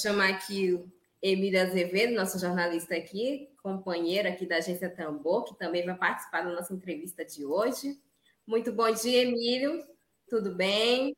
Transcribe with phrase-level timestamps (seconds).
[0.00, 0.90] Chamar aqui o
[1.22, 6.50] Emília Azevedo, nosso jornalista aqui, companheiro aqui da agência Tambor, que também vai participar da
[6.50, 8.00] nossa entrevista de hoje.
[8.46, 9.84] Muito bom dia, Emílio.
[10.28, 11.14] Tudo bem?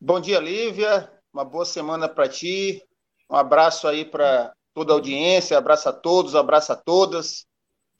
[0.00, 1.12] Bom dia, Lívia.
[1.32, 2.82] Uma boa semana para ti.
[3.30, 7.46] Um abraço aí para toda a audiência, abraço a todos, abraço a todas.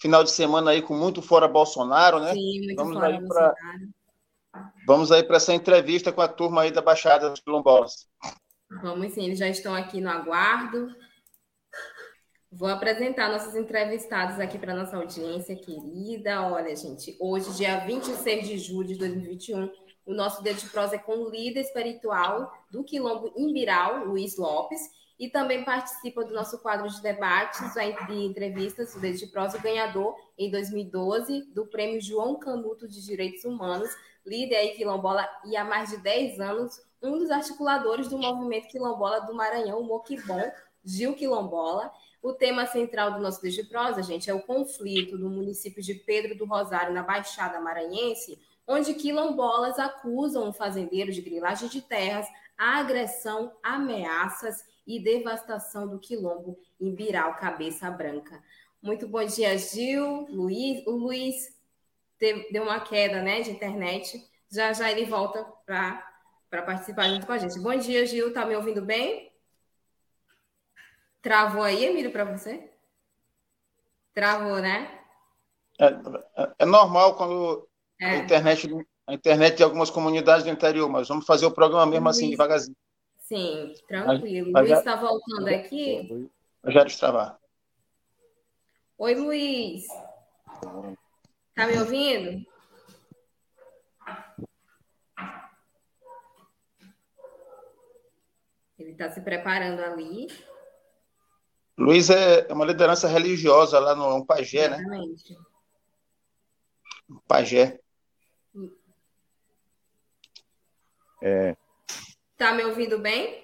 [0.01, 2.33] Final de semana aí com muito fora Bolsonaro, né?
[2.33, 3.49] Sim, muito Vamos fora aí pra...
[3.49, 4.03] Bolsonaro.
[4.87, 8.07] Vamos aí para essa entrevista com a turma aí da Baixada dos Quilombolas.
[8.81, 10.95] Vamos sim, eles já estão aqui no aguardo.
[12.51, 16.43] Vou apresentar nossos entrevistados aqui para nossa audiência querida.
[16.43, 19.71] Olha, gente, hoje, dia 26 de julho de 2021,
[20.05, 24.81] o nosso Dedo de Prosa é com o líder espiritual do Quilombo Imbiral, Luiz Lopes,
[25.19, 30.15] e também participa do nosso quadro de debates de entrevistas, o Dedo de Prosa, ganhador
[30.37, 33.91] em 2012 do Prêmio João Canuto de Direitos Humanos,
[34.27, 39.21] líder aí quilombola e há mais de 10 anos um dos articuladores do movimento quilombola
[39.21, 40.51] do Maranhão, o Moquibom,
[40.85, 41.93] Gil Quilombola.
[42.23, 46.37] O tema central do nosso Desde Prosa, gente, é o conflito no município de Pedro
[46.37, 53.53] do Rosário, na Baixada Maranhense, onde quilombolas acusam o fazendeiro de grilagem de terras, agressão,
[53.61, 58.41] ameaças e devastação do quilombo em Biral, Cabeça Branca.
[58.81, 60.87] Muito bom dia, Gil, Luiz.
[60.87, 61.57] O Luiz
[62.53, 64.25] deu uma queda né, de internet.
[64.49, 66.12] Já já ele volta para
[66.53, 67.59] para participar junto com a gente.
[67.59, 68.31] Bom dia, Gil.
[68.31, 69.33] Tá me ouvindo bem?
[71.23, 72.71] Travou aí, Emílio, para você?
[74.13, 75.01] Travou, né?
[75.81, 77.67] É, é normal quando
[77.99, 78.07] É.
[78.11, 78.69] a internet
[79.07, 82.31] a internet de algumas comunidades do interior, mas vamos fazer o programa mesmo assim, Luiz.
[82.33, 82.77] devagarzinho.
[83.19, 84.53] Sim, tranquilo.
[84.53, 86.29] Mas Luiz já- está voltando aqui.
[86.63, 87.39] Eu já destravar.
[88.99, 89.87] Oi, Luiz.
[91.55, 92.47] Tá me ouvindo?
[98.83, 100.27] Ele está se preparando ali.
[101.79, 104.77] Luiz é é uma liderança religiosa lá no um pajé, né?
[104.77, 105.39] Exatamente.
[107.09, 107.79] Um pajé.
[111.23, 111.57] É,
[112.37, 113.41] Tá me ouvindo bem?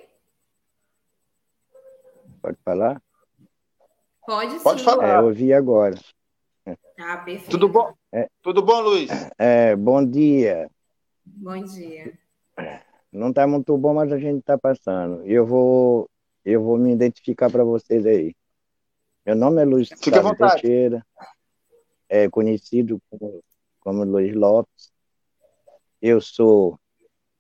[2.43, 3.01] pode falar?
[4.27, 4.63] Pode sim.
[4.65, 5.09] Pode falar.
[5.09, 5.95] É, eu ouvi agora.
[6.97, 7.51] Tá, perfeito.
[7.51, 7.95] Tudo bom?
[8.11, 8.29] É.
[8.43, 9.11] Tudo bom, Luiz?
[9.39, 10.69] É, bom dia.
[11.25, 12.19] Bom dia.
[13.13, 15.27] Não está muito bom, mas a gente está passando.
[15.27, 16.09] E eu vou,
[16.45, 18.35] eu vou me identificar para vocês aí.
[19.25, 20.63] Meu nome é Luiz Gustavo vontade.
[20.63, 21.07] Teixeira,
[22.09, 23.43] é conhecido como,
[23.81, 24.93] como Luiz Lopes.
[26.01, 26.79] Eu sou,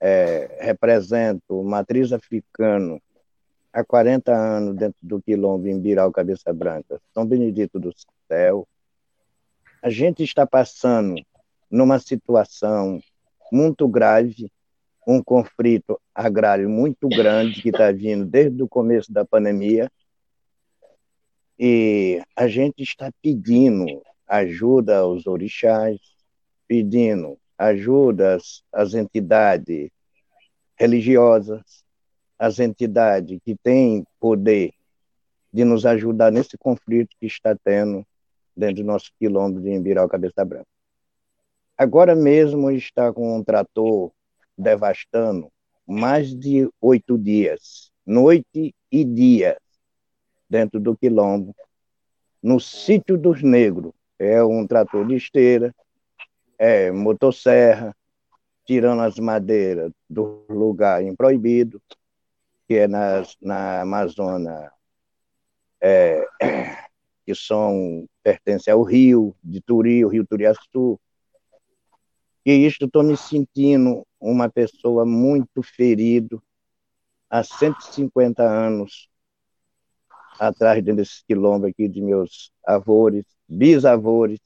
[0.01, 3.01] é, represento matriz africano
[3.73, 7.93] há 40 anos dentro do Quilombo em Biral Cabeça Branca, São Benedito do
[8.27, 8.67] Céu.
[9.83, 11.15] A gente está passando
[11.71, 13.01] numa situação
[13.53, 14.51] muito grave,
[15.09, 19.91] um conflito agrário muito grande que está vindo desde o começo da pandemia.
[21.59, 25.99] E a gente está pedindo ajuda aos orixás,
[26.67, 29.89] pedindo ajuda às, às entidades
[30.77, 31.83] religiosas,
[32.39, 34.75] às entidades que têm poder
[35.51, 38.07] de nos ajudar nesse conflito que está tendo
[38.55, 40.69] dentro do nosso quilombo de Embiral Cabeça Branca.
[41.79, 44.13] Agora mesmo está com um trator
[44.59, 45.51] devastando
[45.87, 49.57] mais de oito dias, noite e dia,
[50.51, 51.55] dentro do quilombo,
[52.43, 53.93] no sítio dos negros.
[54.19, 55.73] É um trator de esteira,
[56.59, 57.97] é motosserra,
[58.67, 61.81] tirando as madeiras do lugar proibido,
[62.67, 64.71] que é nas, na Amazônia,
[65.81, 66.27] é,
[67.25, 71.01] que são pertence ao rio de Turi, o rio Turiaçu.
[72.45, 76.43] E isto estou me sentindo uma pessoa muito ferido
[77.31, 79.09] há 150 anos
[80.39, 84.39] atrás desse quilombo aqui de meus avós, bisavós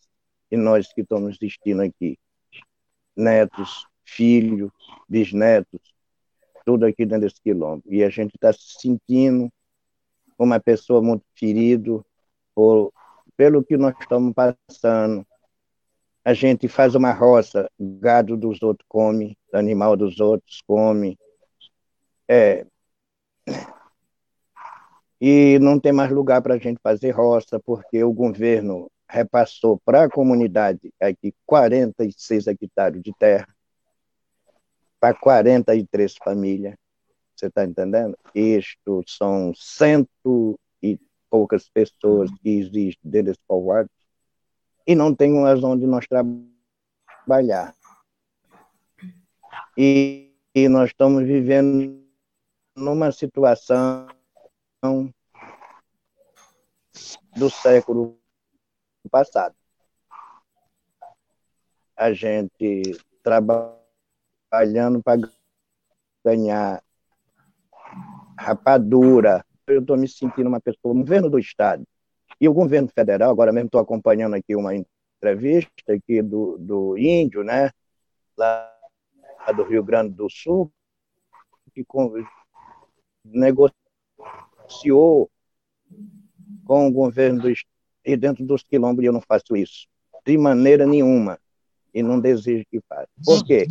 [0.50, 2.18] e nós que estamos assistindo aqui,
[3.16, 4.70] netos, filhos,
[5.08, 5.80] bisnetos,
[6.64, 7.82] tudo aqui dentro desse quilombo.
[7.86, 9.50] E a gente está se sentindo
[10.38, 12.04] uma pessoa muito ferido
[12.54, 12.92] por,
[13.36, 15.26] pelo que nós estamos passando
[16.24, 21.18] a gente faz uma roça, gado dos outros come, animal dos outros come.
[22.28, 22.64] É,
[25.20, 30.04] e não tem mais lugar para a gente fazer roça, porque o governo repassou para
[30.04, 33.46] a comunidade aqui 46 hectares de terra
[34.98, 36.74] para 43 famílias.
[37.36, 38.16] Você está entendendo?
[38.34, 40.98] Isto são cento e
[41.28, 43.90] poucas pessoas que existem dentro desse povoado
[44.86, 47.74] e não tem mais onde nós trabalhar.
[49.76, 52.02] E, e nós estamos vivendo
[52.76, 54.08] numa situação
[57.36, 58.18] do século
[59.10, 59.54] passado.
[61.96, 65.20] A gente trabalhando para
[66.24, 66.82] ganhar
[68.38, 69.44] rapadura.
[69.66, 71.86] Eu estou me sentindo uma pessoa, um governo do Estado
[72.42, 77.44] e o governo federal, agora mesmo estou acompanhando aqui uma entrevista aqui do, do Índio,
[77.44, 77.70] né,
[78.36, 78.68] lá
[79.54, 80.68] do Rio Grande do Sul,
[81.72, 81.84] que
[83.24, 83.80] negociou
[86.64, 87.52] com o governo do
[88.04, 89.86] e dentro dos quilombos eu não faço isso,
[90.26, 91.38] de maneira nenhuma,
[91.94, 93.06] e não desejo que faça.
[93.24, 93.68] Por quê?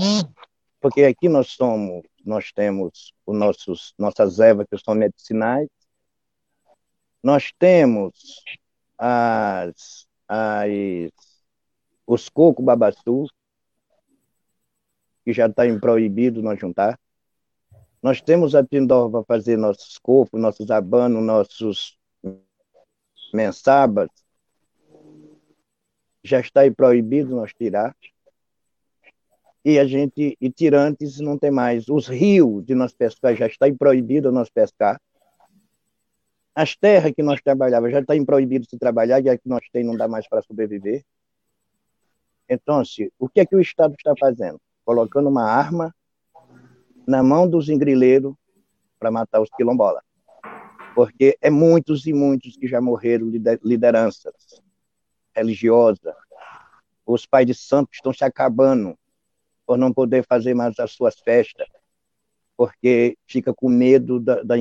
[0.80, 5.68] Porque aqui nós somos, nós temos os nossos, nossas ervas que são medicinais,
[7.22, 8.14] nós temos
[9.04, 11.12] as, as,
[12.06, 13.26] os coco babaçu,
[15.26, 17.00] que já está proibido nós juntar.
[18.02, 21.98] Nós temos a tindor para fazer nossos copos, nossos abanos, nossos
[23.34, 24.10] mensabas.
[26.24, 27.96] Já está proibido nós tirar.
[29.66, 31.88] E a gente, e tirantes não tem mais.
[31.88, 35.00] Os rios de nós pescar já está proibido nós pescar
[36.54, 39.96] as terras que nós trabalhávamos já estão proibido de trabalhar, já que nós tem não
[39.96, 41.04] dá mais para sobreviver.
[42.48, 44.60] Então, se, o que é que o Estado está fazendo?
[44.84, 45.96] Colocando uma arma
[47.08, 48.34] na mão dos ingrileiros
[49.00, 50.04] para matar os quilombolas.
[50.94, 53.32] Porque é muitos e muitos que já morreram
[53.64, 54.34] lideranças
[55.34, 56.14] religiosas.
[57.06, 58.98] Os pais de santos estão se acabando
[59.66, 61.68] por não poder fazer mais as suas festas,
[62.58, 64.58] porque fica com medo da, da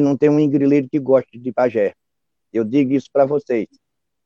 [0.00, 1.94] não tem um ingrileiro que goste de pajé.
[2.52, 3.68] Eu digo isso para vocês.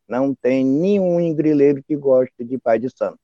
[0.08, 3.18] Não tem nenhum ingrileiro que goste de pai de santo.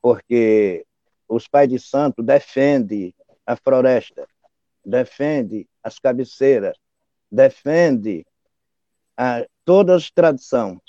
[0.00, 0.86] Porque
[1.28, 4.26] os pais de santo defendem a floresta,
[4.84, 6.76] defendem as cabeceiras,
[7.30, 8.24] defendem
[9.16, 10.80] a, todas as tradições.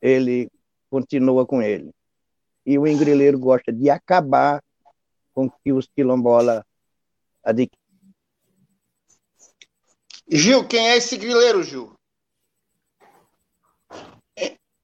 [0.00, 0.50] Ele
[0.90, 1.92] continua com ele.
[2.64, 4.62] E o ingrileiro gosta de acabar
[5.32, 6.62] com que os quilombolas
[7.42, 7.81] adquirem
[10.34, 11.94] Gil, quem é esse grileiro, Gil?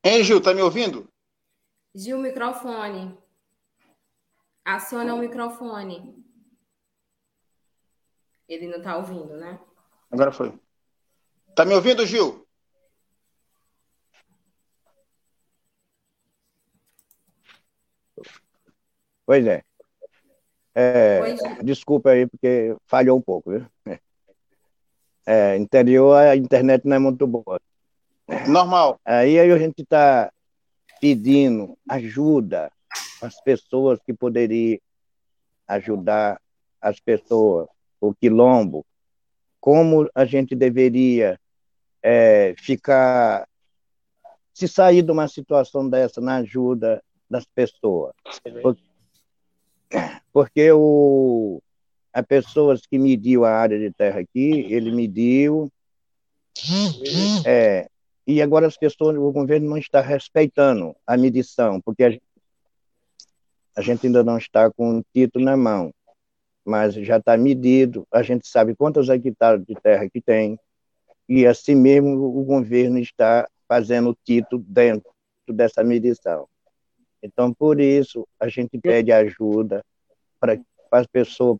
[0.04, 1.08] Hein, Gil, tá me ouvindo?
[1.94, 3.16] Gil, microfone.
[4.62, 6.22] Aciona o microfone.
[8.46, 9.58] Ele não tá ouvindo, né?
[10.10, 10.52] Agora foi.
[11.56, 12.46] Tá me ouvindo, Gil?
[19.24, 19.64] Pois é.
[20.74, 23.66] é desculpa aí, porque falhou um pouco, viu?
[25.30, 27.60] É, interior a internet não é muito boa.
[28.48, 28.98] Normal.
[29.04, 30.32] Aí, aí a gente está
[31.02, 32.72] pedindo ajuda
[33.20, 34.78] às pessoas que poderiam
[35.66, 36.40] ajudar
[36.80, 37.68] as pessoas,
[38.00, 38.86] o quilombo,
[39.60, 41.38] como a gente deveria
[42.02, 43.46] é, ficar,
[44.54, 48.14] se sair de uma situação dessa na ajuda das pessoas.
[48.62, 48.82] Porque,
[50.32, 51.60] porque o,
[52.18, 55.70] a pessoas que mediu a área de terra aqui, ele mediu.
[57.46, 57.88] É,
[58.26, 62.22] e agora as pessoas, o governo não está respeitando a medição, porque a gente,
[63.76, 65.94] a gente ainda não está com o título na mão,
[66.64, 70.58] mas já está medido, a gente sabe quantos hectares de terra que tem,
[71.28, 75.08] e assim mesmo o governo está fazendo o título dentro
[75.50, 76.48] dessa medição.
[77.22, 79.84] Então, por isso, a gente pede ajuda
[80.40, 80.60] para
[80.90, 81.58] as pessoas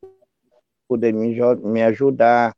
[0.89, 2.57] poder me, me ajudar,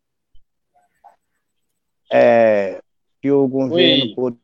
[2.12, 2.80] é,
[3.20, 4.36] que o governo Oi.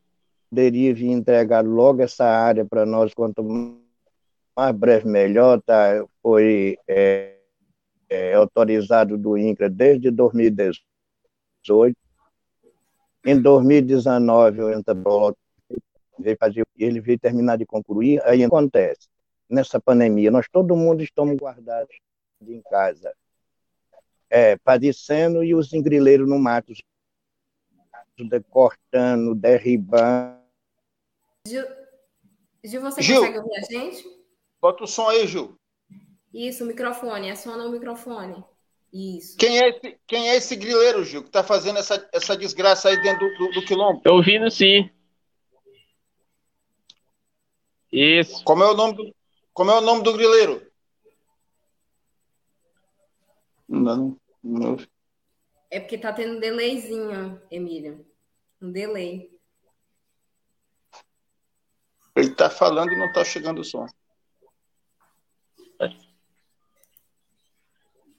[0.50, 3.42] poderia vir entregar logo essa área para nós, quanto
[4.56, 6.04] mais breve melhor, tá?
[6.22, 7.36] Foi é,
[8.08, 11.96] é, autorizado do INCRA desde 2018.
[13.24, 15.36] Em 2019, o Entabloc
[16.18, 19.08] veio fazer, ele veio terminar de concluir, aí acontece,
[19.50, 21.94] nessa pandemia, nós todo mundo estamos guardados
[22.40, 23.12] em casa
[24.30, 26.72] é, padecendo e os engrileiros no mato,
[28.50, 30.36] cortando, derribando.
[31.46, 31.64] Gil,
[32.64, 34.04] Gil, você Gil, consegue ouvir a gente?
[34.60, 35.56] Bota o som aí, Gil.
[36.32, 37.30] Isso, o microfone.
[37.30, 38.44] Aciona o microfone.
[38.92, 39.36] Isso.
[39.36, 43.00] Quem é esse, quem é esse grileiro, Gil, que está fazendo essa, essa desgraça aí
[43.02, 43.98] dentro do, do, do quilombo?
[43.98, 44.90] Estou ouvindo sim.
[47.92, 48.42] Isso.
[48.44, 49.14] Como é o nome do,
[49.52, 50.66] como é o nome do grileiro?
[53.68, 54.76] Não, não.
[55.70, 58.06] É porque tá tendo um delayzinho, Emílio.
[58.60, 59.30] Um delay.
[62.14, 63.86] Ele tá falando e não tá chegando o som.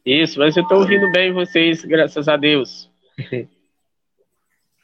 [0.06, 2.90] Isso, mas eu estou ouvindo bem vocês, graças a Deus.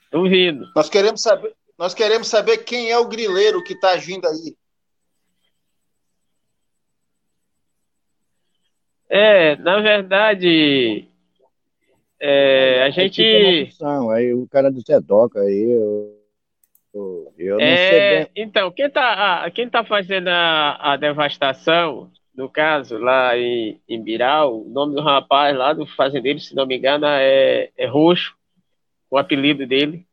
[0.03, 0.69] Estou ouvindo.
[0.75, 4.55] Nós queremos saber, nós queremos saber quem é o grileiro que está agindo aí.
[9.15, 11.07] É, na verdade,
[12.19, 13.21] é, a gente.
[14.11, 16.17] Aí o cara do Sedoca aí, eu,
[17.37, 18.27] eu, não é, sei bem.
[18.35, 24.61] Então, quem está quem tá fazendo a, a devastação, no caso, lá em, em Biral,
[24.63, 28.33] o nome do rapaz lá do fazendeiro, se não me engano, é, é Roxo,
[29.11, 30.07] o apelido dele.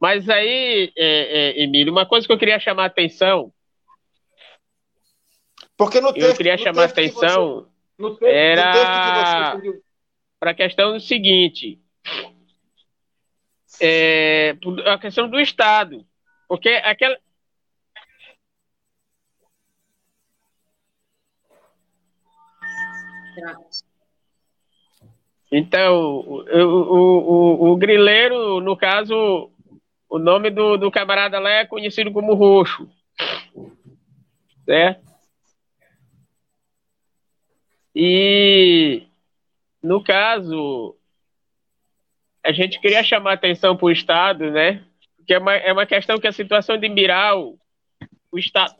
[0.00, 3.52] Mas aí, é, é, Emílio, uma coisa que eu queria chamar a atenção.
[5.76, 7.60] Porque no texto, eu queria chamar a atenção.
[7.60, 9.60] Você, no texto, era
[10.38, 11.78] para a questão do seguinte:
[13.80, 16.04] é, a questão do Estado.
[16.48, 17.16] Porque aquela,
[25.52, 29.50] Então, o, o, o, o, grileiro, no caso,
[30.08, 32.88] o nome do, do camarada lá é conhecido como Roxo.
[34.64, 35.09] Certo?
[37.94, 39.06] E,
[39.82, 40.96] no caso,
[42.44, 44.84] a gente queria chamar atenção para o Estado, né?
[45.16, 47.58] Porque é uma, é uma questão que a situação de Miral,
[48.30, 48.76] o Estado,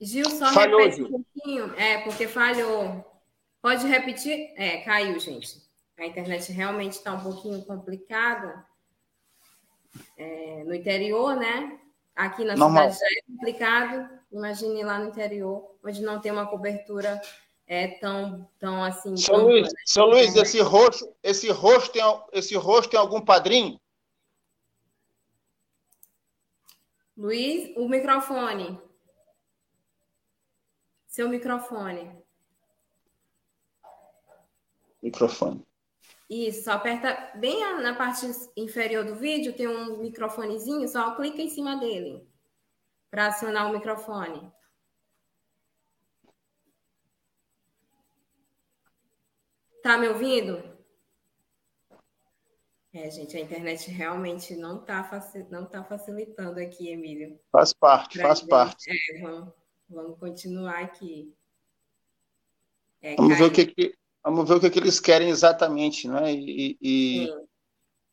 [0.00, 1.06] Gil, só falhou, repete Gil.
[1.06, 1.74] um pouquinho.
[1.76, 3.04] É, porque falhou.
[3.60, 4.52] Pode repetir?
[4.56, 5.62] É, caiu, gente.
[5.96, 8.66] A internet realmente está um pouquinho complicada.
[10.16, 11.78] É, no interior, né?
[12.14, 12.90] Aqui na Normal.
[12.90, 14.10] cidade já é complicado.
[14.30, 17.20] Imagine lá no interior, onde não tem uma cobertura
[17.66, 19.16] é, tão, tão assim.
[19.16, 19.80] Seu Luiz, né?
[19.84, 23.80] seu Luiz esse rosto, esse rosto tem, esse rosto tem algum padrinho?
[27.16, 28.80] Luiz, o microfone.
[31.06, 32.10] Seu microfone.
[35.02, 35.62] Microfone.
[36.32, 41.50] Isso, só aperta bem na parte inferior do vídeo, tem um microfonezinho, só clica em
[41.50, 42.26] cima dele
[43.10, 44.50] para acionar o microfone.
[49.82, 50.72] Tá me ouvindo?
[52.94, 55.02] É, gente, a internet realmente não está
[55.50, 57.38] não tá facilitando aqui, Emílio.
[57.50, 58.48] Faz parte, faz gente.
[58.48, 58.90] parte.
[58.90, 59.52] É, vamos,
[59.86, 61.36] Vamos continuar aqui.
[63.02, 66.32] É, vamos, ver o que, que, vamos ver o que, que eles querem exatamente, né?
[66.32, 67.28] E, e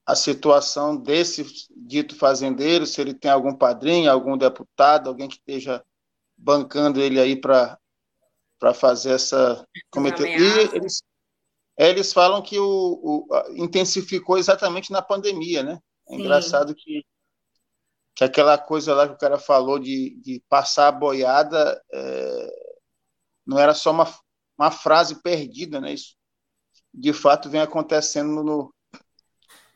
[0.05, 5.83] a situação desse dito fazendeiro, se ele tem algum padrinho, algum deputado, alguém que esteja
[6.37, 7.77] bancando ele aí para
[8.73, 9.65] fazer essa.
[9.91, 10.27] Cometer.
[10.27, 11.03] E eles,
[11.77, 15.79] eles falam que o, o, intensificou exatamente na pandemia, né?
[16.09, 17.03] É engraçado que
[18.19, 22.49] que aquela coisa lá que o cara falou de, de passar a boiada é,
[23.47, 24.13] não era só uma,
[24.59, 25.93] uma frase perdida, né?
[25.93, 26.19] Isso
[26.93, 28.73] de fato vem acontecendo no,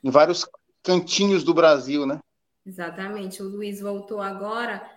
[0.04, 0.46] em vários
[0.82, 2.20] cantinhos do Brasil, né?
[2.66, 3.42] Exatamente.
[3.42, 4.92] O Luiz voltou agora.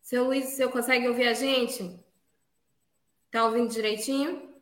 [0.00, 1.98] Seu Luiz, você consegue ouvir a gente?
[3.30, 4.54] Tá ouvindo direitinho?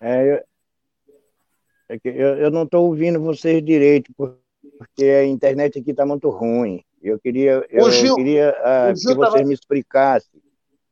[0.00, 0.44] É, eu,
[1.88, 6.28] é que eu, eu não estou ouvindo vocês direito, porque a internet aqui está muito
[6.28, 6.84] ruim.
[7.04, 9.44] Eu queria, eu Gil, queria uh, que vocês tava...
[9.44, 10.40] me explicassem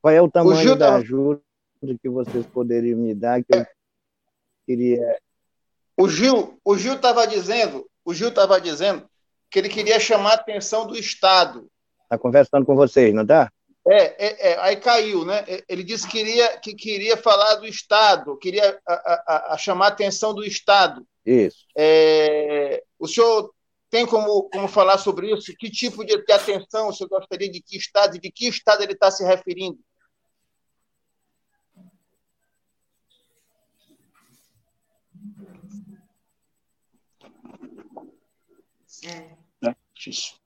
[0.03, 0.99] qual é o tamanho o da tava...
[0.99, 1.41] ajuda
[2.01, 3.67] que vocês poderiam me dar, que eu
[4.67, 5.19] queria.
[5.97, 9.09] O Gil o Gil estava dizendo, o Gil estava dizendo
[9.51, 11.67] que ele queria chamar a atenção do Estado.
[12.03, 13.51] Está conversando com vocês, não está?
[13.89, 15.45] É, é, é, aí caiu, né?
[15.67, 19.89] Ele disse que queria, que queria falar do Estado, queria a, a, a chamar a
[19.89, 21.07] atenção do Estado.
[21.25, 21.65] Isso.
[21.75, 23.51] É, o senhor
[23.93, 25.55] tem como, como falar sobre isso?
[25.55, 28.95] Que tipo de, de atenção o senhor gostaria de que Estado, de que Estado ele
[28.95, 29.79] está se referindo?
[39.05, 39.69] É.
[39.69, 40.41] é isso.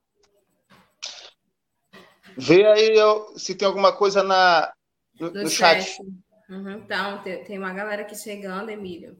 [2.36, 4.74] Vê aí eu, se tem alguma coisa na,
[5.20, 5.84] no, no, no chat.
[5.84, 6.02] chat.
[6.50, 9.16] Uhum, então, tem, tem uma galera aqui chegando, Emílio.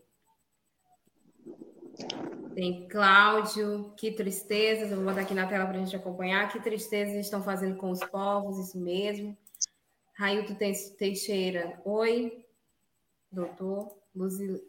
[2.56, 6.50] Tem Cláudio, que tristezas, eu vou botar aqui na tela para a gente acompanhar.
[6.50, 9.36] Que tristezas estão fazendo com os povos, isso mesmo.
[10.14, 10.54] Railton
[10.96, 12.46] Teixeira, oi,
[13.30, 13.94] doutor.
[14.14, 14.64] Luzi,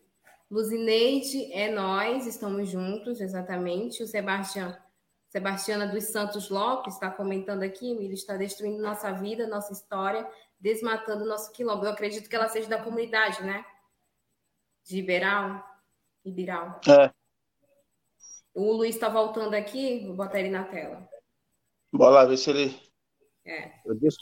[0.52, 4.04] Luzineide, é nós, estamos juntos, exatamente.
[4.04, 4.78] O Sebastião,
[5.30, 10.30] Sebastiana dos Santos Lopes está comentando aqui, Emílio, está destruindo nossa vida, nossa história,
[10.60, 11.86] desmatando nosso quilombo.
[11.86, 13.66] Eu acredito que ela seja da comunidade, né?
[14.84, 15.66] De Iberal.
[16.26, 16.82] Iberal.
[16.86, 17.17] É.
[18.58, 21.08] O Luiz está voltando aqui, vou botar ele na tela.
[21.94, 22.76] Bora lá ver se ele.
[23.46, 23.72] É.
[23.86, 24.18] Eu disse.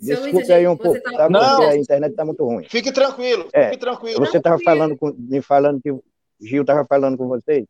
[0.00, 1.12] Desculpe Luiz, aí um pouco, tá...
[1.12, 2.64] tá não, a internet está muito ruim.
[2.68, 4.18] Fique tranquilo, é, fique tranquilo.
[4.18, 6.02] Você estava falando, com, me falando que o
[6.40, 7.64] Gil estava falando com vocês?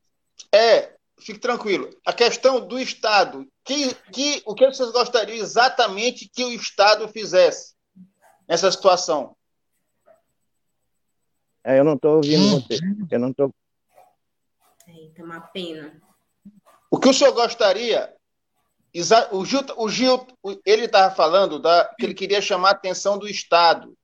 [0.51, 1.91] É, fique tranquilo.
[2.03, 7.75] A questão do Estado, que, que, o que vocês gostariam exatamente que o Estado fizesse
[8.49, 9.37] nessa situação?
[11.63, 12.79] É, eu não estou ouvindo você.
[13.11, 13.55] Eu não estou.
[15.19, 16.01] Eita, uma pena.
[16.91, 18.15] O que o senhor gostaria?
[19.33, 20.27] O Gil, o Gil
[20.65, 23.97] ele estava falando da, que ele queria chamar a atenção do Estado.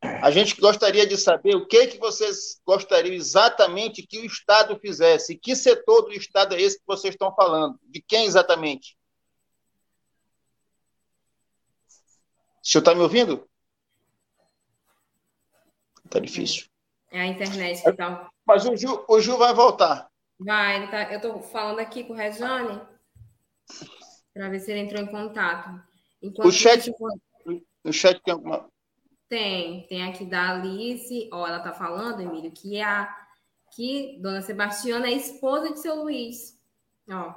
[0.00, 5.36] A gente gostaria de saber o que, que vocês gostariam exatamente que o Estado fizesse.
[5.36, 7.78] Que setor do Estado é esse que vocês estão falando?
[7.82, 8.96] De quem exatamente?
[12.62, 13.48] O senhor está me ouvindo?
[16.04, 16.66] Está difícil.
[17.10, 18.30] É a internet que tá.
[18.46, 20.08] Mas o Gil, o Gil vai voltar.
[20.38, 22.80] Vai, tá, eu estou falando aqui com o Rejane
[24.32, 25.82] para ver se ele entrou em contato.
[26.22, 26.90] Enquanto o chat,
[27.84, 28.68] o chat tem alguma.
[29.28, 33.14] Tem, tem aqui da Alice, ó, ela tá falando, Emílio, que a
[33.74, 36.58] que Dona Sebastiana é esposa de seu Luiz.
[37.10, 37.34] Ó.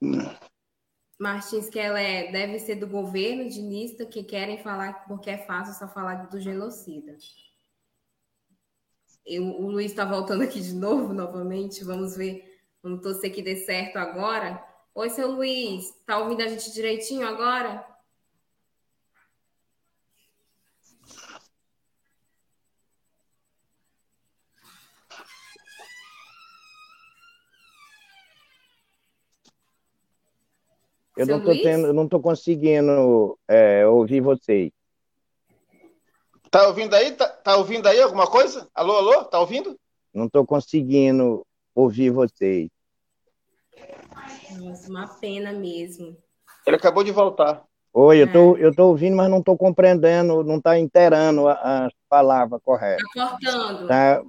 [0.00, 0.38] Não.
[1.18, 5.38] Martins, que ela é, deve ser do governo de Nista, que querem falar, porque é
[5.38, 7.16] fácil só falar do genocida.
[9.30, 11.84] Eu, o Luiz está voltando aqui de novo, novamente.
[11.84, 12.52] Vamos ver.
[12.82, 14.60] Vamos torcer que dê certo agora.
[14.92, 15.94] Oi, seu Luiz.
[16.04, 17.86] Tá ouvindo a gente direitinho agora?
[31.16, 34.72] Eu não, tô tendo, eu não tô conseguindo é, ouvir vocês.
[36.50, 37.12] Tá ouvindo aí?
[37.12, 38.68] Tá, tá, ouvindo aí alguma coisa?
[38.74, 39.24] Alô, alô?
[39.24, 39.78] Tá ouvindo?
[40.12, 42.68] Não tô conseguindo ouvir vocês.
[44.58, 46.16] Nossa, uma pena mesmo.
[46.66, 47.64] Ele acabou de voltar.
[47.92, 48.64] Oi, eu tô, é.
[48.66, 53.04] eu tô ouvindo, mas não tô compreendendo, não tá inteirando as palavras corretas.
[53.14, 53.86] Tá cortando.
[53.86, 54.22] Tá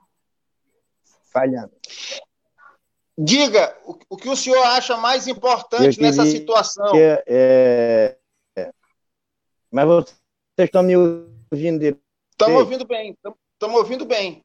[1.31, 1.71] falhando.
[3.17, 6.91] Diga o, o que o senhor acha mais importante nessa situação.
[6.91, 8.17] Que, é,
[8.55, 8.71] é,
[9.71, 10.17] mas vocês
[10.59, 11.79] estão me ouvindo
[12.41, 14.43] Estamos ouvindo bem, estamos ouvindo bem.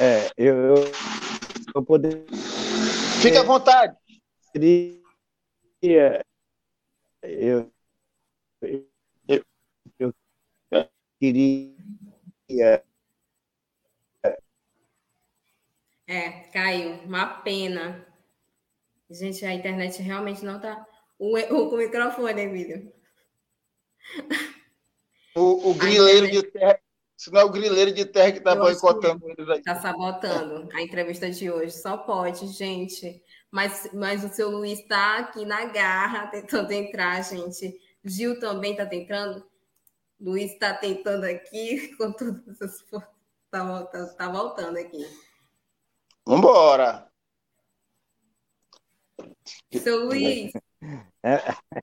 [0.00, 0.74] É, eu, eu,
[1.72, 2.26] eu poder.
[3.22, 3.96] Fique à vontade.
[4.52, 5.00] Queria,
[7.22, 7.72] eu,
[8.60, 9.44] eu,
[10.00, 10.14] eu
[11.20, 12.84] queria
[16.08, 16.94] É, caiu.
[17.04, 18.04] Uma pena.
[19.08, 20.84] Gente, a internet realmente não tá.
[21.16, 22.97] O, o, o microfone, Emílio.
[25.34, 26.80] O, o grileiro de terra.
[27.16, 29.58] Se não é o grileiro de terra que está boicotando eles aí.
[29.58, 31.72] Está sabotando a entrevista de hoje.
[31.72, 33.22] Só pode, gente.
[33.50, 37.80] Mas, mas o seu Luiz está aqui na garra, tentando entrar, gente.
[38.04, 39.44] Gil também está tentando.
[40.20, 43.10] Luiz está tentando aqui com todas as forças.
[43.46, 45.04] Está tá, tá voltando aqui.
[46.24, 47.10] Vambora!
[49.72, 50.52] Seu Luiz.
[51.22, 51.82] É.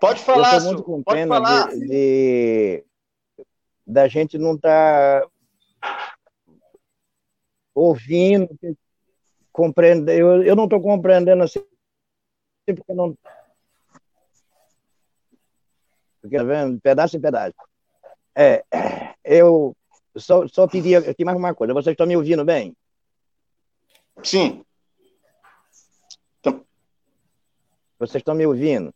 [0.00, 1.68] Pode falar, Eu muito com pode falar.
[1.70, 2.84] De, de,
[3.86, 5.30] da gente não estar tá
[7.74, 8.48] ouvindo,
[9.52, 10.10] compreendendo.
[10.10, 11.64] Eu, eu não estou compreendendo assim,
[12.64, 13.16] porque não.
[16.20, 16.80] Porque, tá vendo?
[16.80, 17.54] Pedaço em pedaço.
[18.36, 18.64] É,
[19.24, 19.76] eu
[20.16, 21.74] só, só pedi aqui mais uma coisa.
[21.74, 22.76] Vocês estão me ouvindo bem?
[24.22, 24.64] Sim.
[27.98, 28.94] Vocês estão me ouvindo?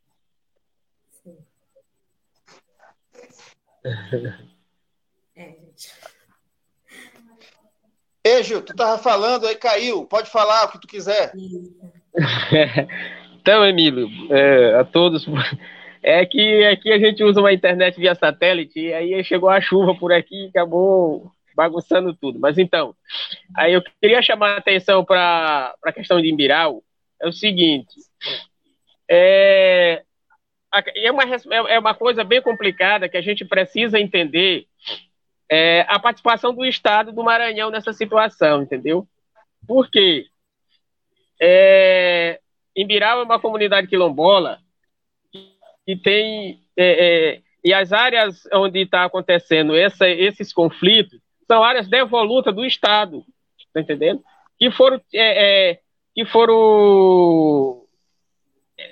[3.85, 5.93] É, gente.
[8.23, 10.05] Ei, Gil, tu tava falando, aí caiu.
[10.05, 11.33] Pode falar o que tu quiser.
[13.41, 15.27] então, Emílio, é, a todos.
[16.03, 19.95] É que aqui a gente usa uma internet via satélite, e aí chegou a chuva
[19.95, 22.41] por aqui e acabou bagunçando tudo.
[22.41, 22.95] Mas então,
[23.55, 26.83] aí eu queria chamar a atenção para a questão de Imbirau,
[27.21, 27.97] é o seguinte,
[29.11, 30.03] é,
[30.73, 31.23] é uma,
[31.69, 34.67] é uma coisa bem complicada que a gente precisa entender
[35.51, 39.07] é, a participação do Estado do Maranhão nessa situação, entendeu?
[39.67, 40.27] Por quê?
[41.41, 42.41] É,
[42.77, 44.61] é uma comunidade quilombola
[45.87, 46.61] que tem.
[46.77, 52.65] É, é, e as áreas onde está acontecendo essa, esses conflitos são áreas devolutas do
[52.65, 53.25] Estado,
[53.75, 54.23] tá entendendo?
[54.59, 55.81] Que foram, é, é,
[56.15, 57.80] que foram,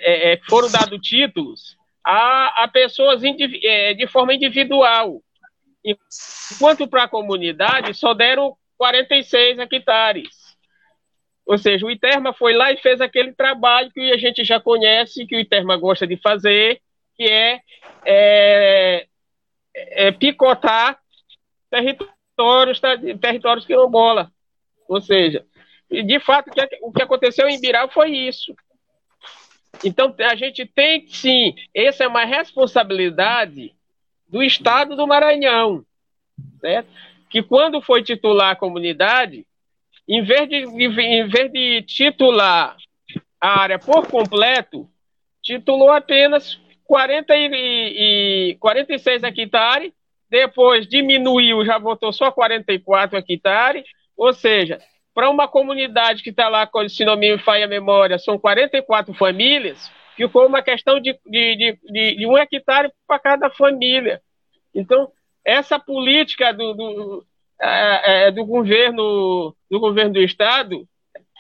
[0.01, 5.22] é, é, foram dados títulos a, a pessoas de forma individual,
[5.85, 10.48] enquanto para a comunidade só deram 46 hectares.
[11.44, 15.27] Ou seja, o ITERMA foi lá e fez aquele trabalho que a gente já conhece,
[15.27, 16.81] que o ITERMA gosta de fazer,
[17.16, 17.61] que é,
[18.05, 19.07] é,
[19.74, 20.98] é picotar
[21.70, 22.81] territórios,
[23.20, 24.31] territórios quilombola.
[24.87, 25.44] Ou seja,
[25.90, 26.51] de fato,
[26.83, 28.55] o que aconteceu em Biral foi isso.
[29.85, 33.74] Então, a gente tem, sim, essa é uma responsabilidade
[34.28, 35.85] do Estado do Maranhão,
[36.61, 36.88] certo?
[37.28, 39.46] que quando foi titular a comunidade,
[40.07, 42.76] em vez de, em vez de titular
[43.40, 44.88] a área por completo,
[45.42, 49.92] titulou apenas 40 e, e 46 hectares,
[50.31, 53.85] depois diminuiu, já votou só 44 hectares,
[54.16, 54.81] ou seja,
[55.18, 56.70] para uma comunidade que está lá,
[57.04, 62.24] não me falha a memória, são 44 famílias, ficou uma questão de, de, de, de,
[62.24, 64.22] um hectare para cada família.
[64.72, 65.11] Então,
[65.44, 67.26] essa política do, do,
[67.61, 70.87] é, é, do governo do governo do estado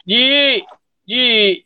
[0.04, 0.64] de,
[1.06, 1.64] de,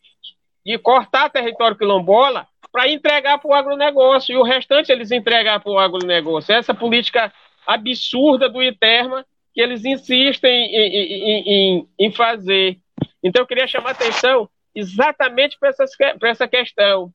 [0.67, 5.73] de cortar território quilombola para entregar para o agronegócio e o restante eles entregar para
[5.73, 6.55] o agronegócio.
[6.55, 7.33] Essa política
[7.67, 12.79] absurda do ITERMA que eles insistem em, em, em, em fazer.
[13.23, 17.13] Então, eu queria chamar atenção exatamente para essa questão.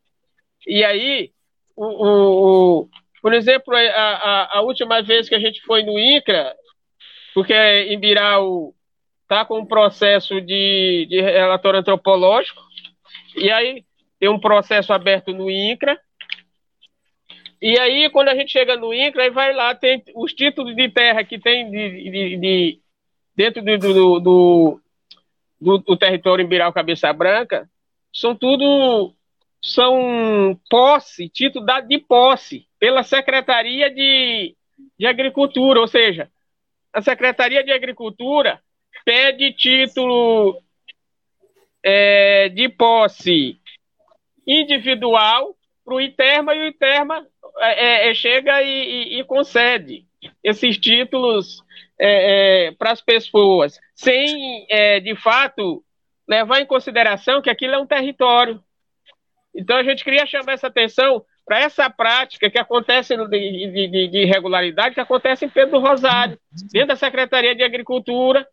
[0.66, 1.32] E aí,
[1.76, 2.90] o, o, o
[3.22, 6.56] por exemplo, a, a, a, última vez que a gente foi no INCRA,
[7.34, 7.54] porque
[7.92, 8.74] Imbirau
[9.24, 12.62] está com um processo de, de relatório antropológico,
[13.36, 13.84] e aí
[14.20, 16.00] tem um processo aberto no INCRA,
[17.62, 20.90] e aí, quando a gente chega no INCRA, aí vai lá, tem os títulos de
[20.90, 22.80] terra que tem de, de, de
[23.36, 24.82] dentro do, do, do,
[25.60, 27.70] do, do território Imbirau Cabeça Branca,
[28.14, 29.14] são tudo
[29.62, 34.56] são posse, título dado de posse pela Secretaria de,
[34.98, 36.32] de Agricultura, ou seja,
[36.94, 38.62] a Secretaria de Agricultura
[39.04, 40.62] pede título
[41.84, 43.60] é, de posse
[44.46, 45.57] individual
[45.88, 47.26] para o ITERMA e o ITERMA
[47.60, 50.06] é, é, é chega e, e, e, concede
[50.44, 51.64] esses títulos
[51.98, 54.68] é, é, para as pessoas, sem,
[55.02, 55.82] de fato,
[56.28, 58.62] levar em consideração que aquilo é um território.
[59.56, 64.18] Então, a gente queria chamar essa atenção para essa prática que acontece de, de, de,
[64.18, 66.38] irregularidade que acontece em Pedro Rosário,
[66.70, 68.46] dentro da Secretaria de Agricultura,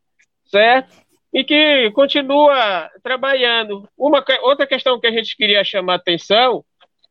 [0.45, 0.95] certo?
[1.33, 3.89] E que continua trabalhando.
[3.99, 6.65] Uma outra questão que a gente queria chamar atenção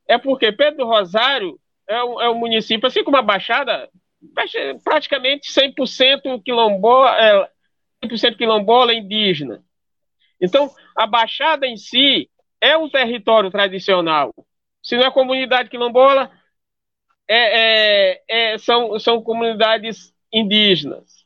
[0.07, 3.89] é porque Pedro Rosário é um, é um município, assim como a Baixada,
[4.83, 7.49] praticamente 100% quilombola, é,
[8.05, 9.63] 100% quilombola indígena.
[10.39, 14.33] Então, a Baixada em si é um território tradicional,
[14.81, 16.31] se não é comunidade quilombola,
[17.27, 21.25] é, é, é, são, são comunidades indígenas.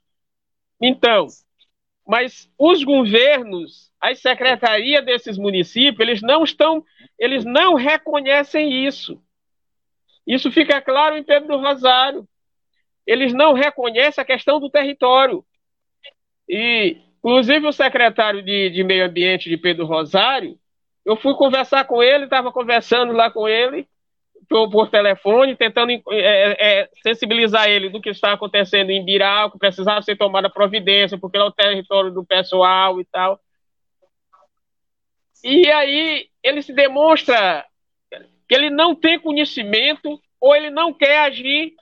[0.79, 1.27] Então,
[2.07, 6.83] mas os governos, as secretarias desses municípios, eles não estão,
[7.19, 9.21] eles não reconhecem isso.
[10.25, 12.27] Isso fica claro em Pedro do Rosário.
[13.05, 15.43] Eles não reconhecem a questão do território.
[16.47, 20.57] E, inclusive, o secretário de, de Meio Ambiente de Pedro Rosário,
[21.05, 23.87] eu fui conversar com ele, estava conversando lá com ele
[24.49, 30.01] por, telefone, tentando é, é, sensibilizar ele do que está acontecendo em Biral, que precisava
[30.01, 33.39] ser tomada providência, porque é o território do pessoal e tal.
[35.43, 37.65] E aí ele se demonstra
[38.47, 41.73] que ele não tem conhecimento ou ele não quer agir,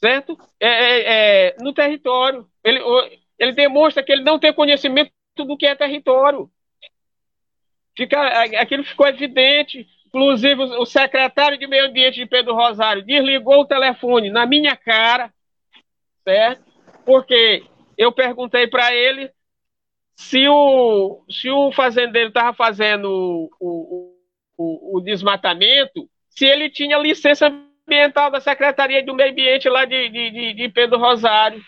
[0.00, 0.38] certo?
[0.58, 2.48] É, é, é no território.
[2.64, 2.80] Ele,
[3.38, 6.50] ele demonstra que ele não tem conhecimento do que é território.
[7.96, 9.86] Fica, aquilo ficou evidente.
[10.14, 15.32] Inclusive, o secretário de Meio Ambiente de Pedro Rosário desligou o telefone na minha cara,
[16.22, 16.62] certo?
[17.06, 17.64] Porque
[17.96, 19.30] eu perguntei para ele
[20.14, 24.14] se o, se o fazendeiro estava fazendo o,
[24.58, 27.46] o, o, desmatamento, se ele tinha licença
[27.86, 31.62] ambiental da Secretaria do Meio Ambiente lá de, de, de Pedro Rosário.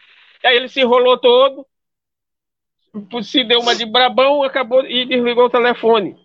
[0.45, 1.67] Aí ele se enrolou todo,
[3.23, 6.24] se deu uma de brabão, acabou e desligou o telefone.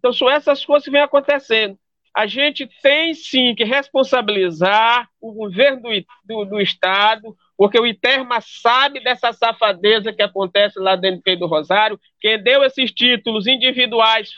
[0.00, 1.78] Então são essas coisas que vêm acontecendo.
[2.12, 5.90] a gente tem sim que responsabilizar o governo do,
[6.24, 12.00] do, do Estado, porque o ITERMA sabe dessa safadeza que acontece lá dentro do Rosário.
[12.18, 14.30] Quem deu esses títulos individuais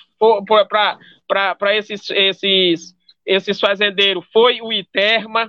[0.49, 2.95] para esses, esses,
[3.25, 5.49] esses fazendeiros foi o ITERMA.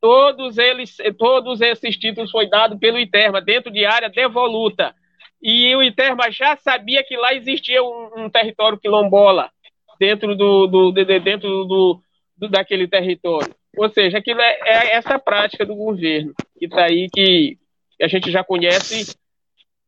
[0.00, 4.94] Todos eles, todos esses títulos foi dado pelo ITERMA dentro de área devoluta.
[5.42, 9.50] E o ITERMA já sabia que lá existia um, um território quilombola
[9.98, 12.00] dentro do, do, de, dentro do,
[12.36, 13.52] do, daquele território.
[13.76, 17.58] Ou seja, aquilo é, é essa prática do governo que está aí, que
[18.00, 19.16] a gente já conhece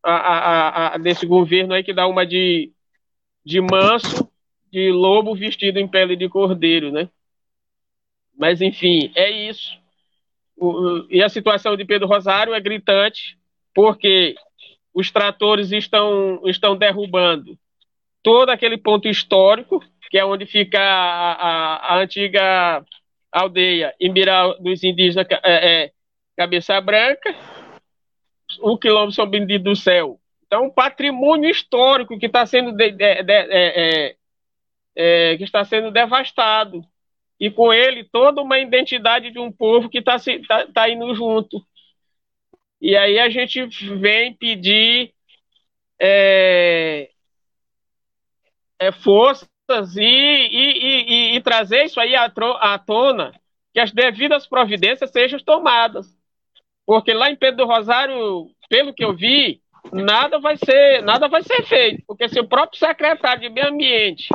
[0.03, 2.73] a, a, a, desse governo aí que dá uma de,
[3.45, 4.29] de manso,
[4.73, 7.09] de lobo vestido em pele de cordeiro, né?
[8.37, 9.79] Mas, enfim, é isso.
[10.57, 13.39] O, e a situação de Pedro Rosário é gritante,
[13.73, 14.35] porque
[14.95, 17.59] os tratores estão, estão derrubando
[18.23, 22.85] todo aquele ponto histórico que é onde fica a, a, a antiga
[23.33, 25.93] aldeia Imbirá dos indígenas é, é,
[26.37, 27.35] Cabeça Branca,
[28.61, 30.21] o quilômetro São Benedito do Céu.
[30.47, 34.17] Então, um patrimônio histórico que está sendo de, de, de, é, é,
[34.95, 36.85] é, que está sendo devastado
[37.41, 41.61] e com ele toda uma identidade de um povo que está tá, tá indo junto.
[42.85, 43.65] E aí a gente
[43.97, 45.15] vem pedir
[45.99, 47.09] é,
[48.79, 49.49] é, força
[49.97, 53.33] e, e, e, e trazer isso aí à, à tona,
[53.73, 56.15] que as devidas providências sejam tomadas.
[56.85, 61.43] Porque lá em Pedro do Rosário, pelo que eu vi, nada vai ser, nada vai
[61.43, 64.29] ser feito, porque se o próprio secretário de Meio Ambiente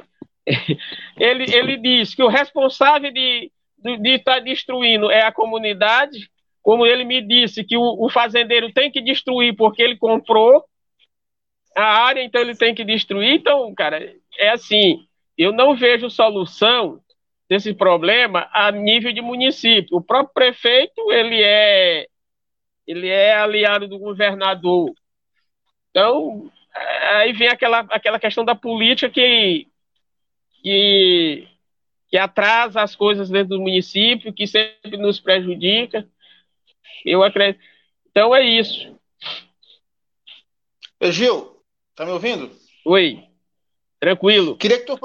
[1.19, 6.31] ele, ele diz que o responsável de, de, de estar destruindo é a comunidade,
[6.69, 10.63] como ele me disse que o, o fazendeiro tem que destruir porque ele comprou
[11.75, 13.33] a área, então ele tem que destruir.
[13.33, 15.03] Então, cara, é assim,
[15.35, 17.01] eu não vejo solução
[17.49, 19.97] desse problema a nível de município.
[19.97, 22.05] O próprio prefeito, ele é
[22.85, 24.93] ele é aliado do governador.
[25.89, 26.51] Então,
[27.15, 29.65] aí vem aquela, aquela questão da política que,
[30.61, 31.47] que,
[32.09, 36.07] que atrasa as coisas dentro do município, que sempre nos prejudica.
[37.05, 37.63] Eu acredito.
[38.09, 38.97] Então é isso.
[41.01, 41.63] Gil,
[41.95, 42.51] tá me ouvindo?
[42.85, 43.23] Oi.
[43.99, 44.57] Tranquilo.
[44.57, 44.97] Queria que tu,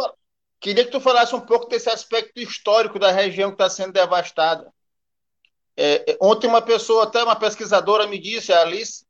[0.64, 4.72] Queria que tu falasse um pouco desse aspecto histórico da região que está sendo devastada.
[5.76, 9.04] É, é, ontem uma pessoa, até uma pesquisadora me disse, a Alice,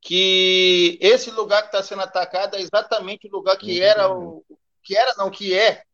[0.00, 4.44] que esse lugar que está sendo atacado é exatamente o lugar que era o
[4.82, 5.84] que era não que é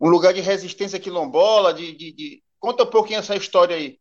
[0.00, 2.42] um lugar de resistência quilombola, de, de, de...
[2.60, 3.98] conta um pouquinho essa história aí.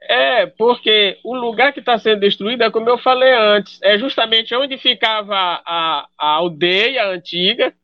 [0.00, 4.54] É, porque o lugar que está sendo destruído é como eu falei antes, é justamente
[4.54, 7.74] onde ficava a, a aldeia antiga,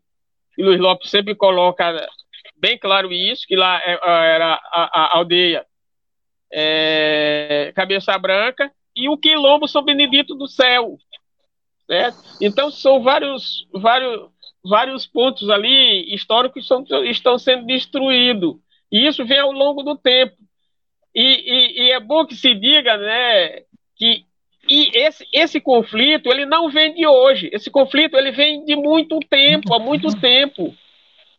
[0.57, 2.09] e Luiz Lopes sempre coloca
[2.57, 3.99] bem claro isso, que lá é,
[4.35, 5.67] era a, a aldeia
[6.53, 10.97] é, Cabeça Branca, e o Quilombo São Benedito do Céu,
[11.85, 12.19] certo?
[12.41, 14.31] Então são vários, vários,
[14.65, 18.55] vários pontos ali históricos que são, estão sendo destruídos,
[18.91, 20.37] e isso vem ao longo do tempo.
[21.15, 23.63] E, e, e, é bom que se diga, né,
[23.97, 24.25] que
[24.69, 27.51] e esse, esse conflito ele não vem de hoje.
[27.53, 30.75] Esse conflito ele vem de muito tempo, há muito tempo.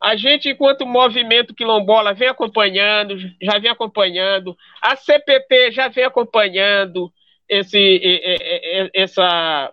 [0.01, 4.55] A gente, enquanto movimento quilombola, vem acompanhando, já vem acompanhando.
[4.81, 7.11] A CPT já vem acompanhando
[7.49, 8.01] esse,
[8.93, 9.71] essa,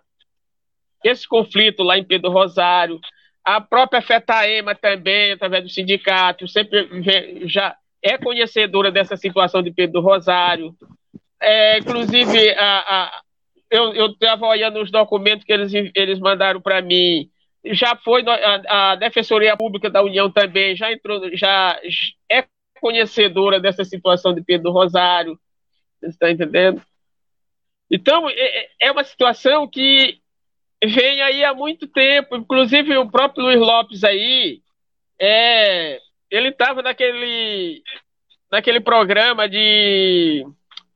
[1.03, 2.99] esse conflito lá em Pedro Rosário.
[3.43, 9.71] A própria FETAEMA também, através do sindicato, sempre vem, já é conhecedora dessa situação de
[9.71, 10.75] Pedro Rosário.
[11.41, 13.21] É, inclusive, a, a,
[13.71, 17.29] eu estava olhando os documentos que eles, eles mandaram para mim.
[17.65, 21.79] Já foi a, a, Defensoria Pública da União também, já entrou, já
[22.29, 22.45] é
[22.81, 25.39] conhecedora dessa situação de Pedro Rosário.
[25.99, 26.81] Você está entendendo?
[27.89, 30.19] Então, é, é, uma situação que
[30.83, 32.35] vem aí há muito tempo.
[32.35, 34.61] Inclusive, o próprio Luiz Lopes aí
[35.19, 35.99] é,
[36.33, 37.83] ele estava naquele,
[38.51, 40.43] naquele programa de,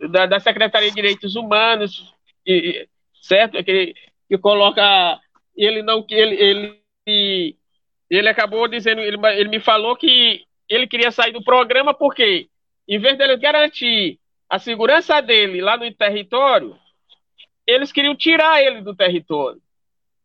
[0.10, 2.12] da, da, Secretaria de Direitos Humanos,
[2.44, 2.90] e,
[3.22, 3.56] certo?
[3.56, 3.94] Aquele,
[4.28, 4.82] que coloca.
[5.56, 6.04] Ele não.
[6.10, 7.56] Ele, ele,
[8.10, 12.50] ele acabou dizendo, ele, ele me falou que ele queria sair do programa porque,
[12.88, 14.20] em vez dele garantir
[14.50, 16.76] a segurança dele lá no território,
[17.68, 19.62] eles queriam tirar ele do território.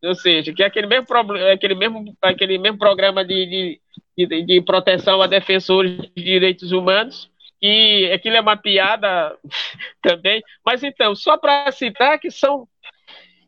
[0.03, 1.07] Ou seja, que é aquele mesmo,
[1.51, 3.79] aquele mesmo, aquele mesmo programa de,
[4.17, 9.33] de, de, de proteção a defensores de direitos humanos, e aquilo é uma piada
[10.03, 10.43] também.
[10.65, 12.67] Mas então, só para citar que são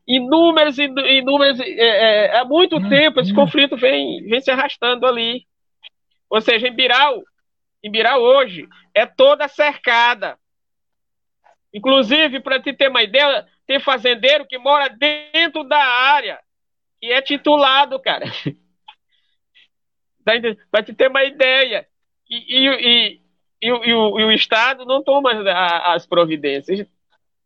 [0.08, 1.60] inúmeras e inúmeras.
[1.60, 5.46] É, é, há muito tempo esse conflito vem, vem se arrastando ali.
[6.30, 7.22] Ou seja, em Biral,
[7.84, 10.38] em Biral hoje, é toda cercada.
[11.74, 16.40] Inclusive, para te ter uma ideia, tem fazendeiro que mora dentro da área
[17.06, 18.26] e é titulado, cara.
[20.72, 21.88] para te ter uma ideia.
[22.28, 23.22] E, e, e,
[23.62, 26.88] e, o, e, o, Estado não toma as, as providências.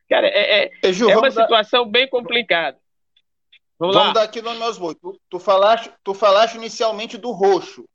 [0.09, 1.91] Cara, é, é, Ju, é uma situação dar...
[1.91, 2.77] bem complicada.
[3.77, 4.95] Vamos, vamos dar aqui aos bois.
[4.99, 7.85] Tu, tu, falaste, tu falaste inicialmente do roxo.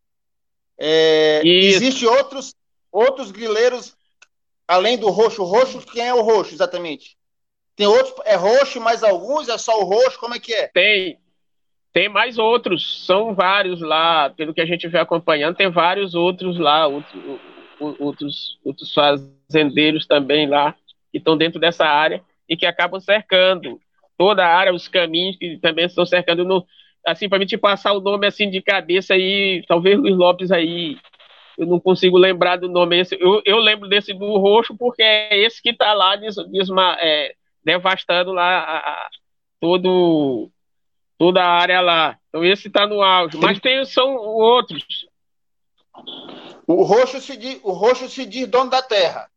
[0.79, 2.55] É, Existem outros,
[2.93, 3.97] outros grileiros
[4.69, 5.45] além do roxo.
[5.45, 7.17] Roxo, quem é o roxo exatamente?
[7.77, 9.49] Tem outros, é roxo mais alguns?
[9.49, 10.19] É só o roxo?
[10.19, 10.69] Como é que é?
[10.69, 11.19] Tem,
[11.95, 16.59] tem mais outros, são vários lá, pelo que a gente vem acompanhando, tem vários outros
[16.59, 20.75] lá, outros, outros, fazendeiros também lá
[21.13, 23.81] que estão dentro dessa área e que acabam cercando
[24.19, 26.67] toda a área, os caminhos que também estão cercando no,
[27.07, 30.99] assim, para mim te passar o nome assim de cabeça aí, talvez Luiz Lopes aí,
[31.57, 35.39] eu não consigo lembrar do nome esse, eu, eu lembro desse do roxo porque é
[35.39, 39.09] esse que está lá des, desma, é, devastando lá a, a,
[39.61, 40.51] todo
[41.19, 42.19] toda a área lá.
[42.29, 44.85] Então esse está no auge, mas tem são outros.
[46.67, 49.29] O roxo se diz, o roxo se diz dono da terra.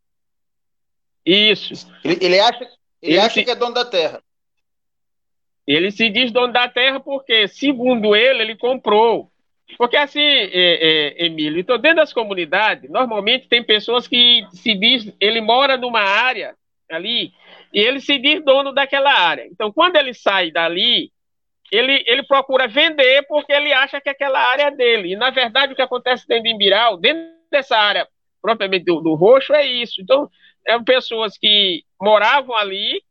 [1.25, 1.87] Isso.
[2.03, 3.43] Ele, ele acha, ele, ele acha se...
[3.43, 4.23] que é dono da terra.
[5.65, 9.29] Ele se diz dono da terra porque, segundo ele, ele comprou.
[9.77, 15.13] Porque assim, é, é, Emílio, então dentro das comunidades, normalmente tem pessoas que se diz,
[15.19, 16.55] ele mora numa área
[16.89, 17.33] ali
[17.73, 19.45] e ele se diz dono daquela área.
[19.51, 21.11] Então, quando ele sai dali,
[21.71, 25.13] ele, ele procura vender porque ele acha que aquela área é dele.
[25.13, 28.08] E, na verdade, o que acontece dentro de Imbiral, dentro dessa área
[28.41, 30.01] propriamente do, do roxo, é isso.
[30.01, 30.30] Então,
[30.65, 33.03] eram pessoas que moravam ali,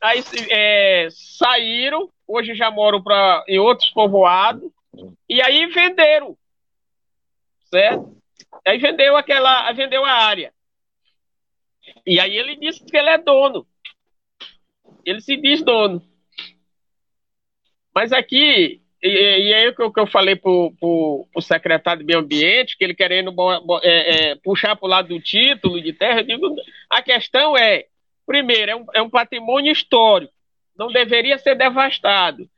[0.00, 4.70] aí é, saíram, hoje já moram pra, em outros povoados,
[5.28, 6.36] e aí venderam,
[7.64, 8.16] certo?
[8.66, 10.52] Aí vendeu aquela, vendeu a área.
[12.06, 13.66] E aí ele disse que ele é dono.
[15.04, 16.02] Ele se diz dono.
[17.94, 22.76] Mas aqui, e, e aí o que, eu falei para o secretário de Meio Ambiente,
[22.76, 23.34] que ele querendo
[23.82, 26.54] é, é, puxar para o lado do título de terra, eu digo,
[26.88, 27.86] a questão é,
[28.26, 30.32] primeiro, é um, é um patrimônio histórico,
[30.76, 32.48] não deveria ser devastado.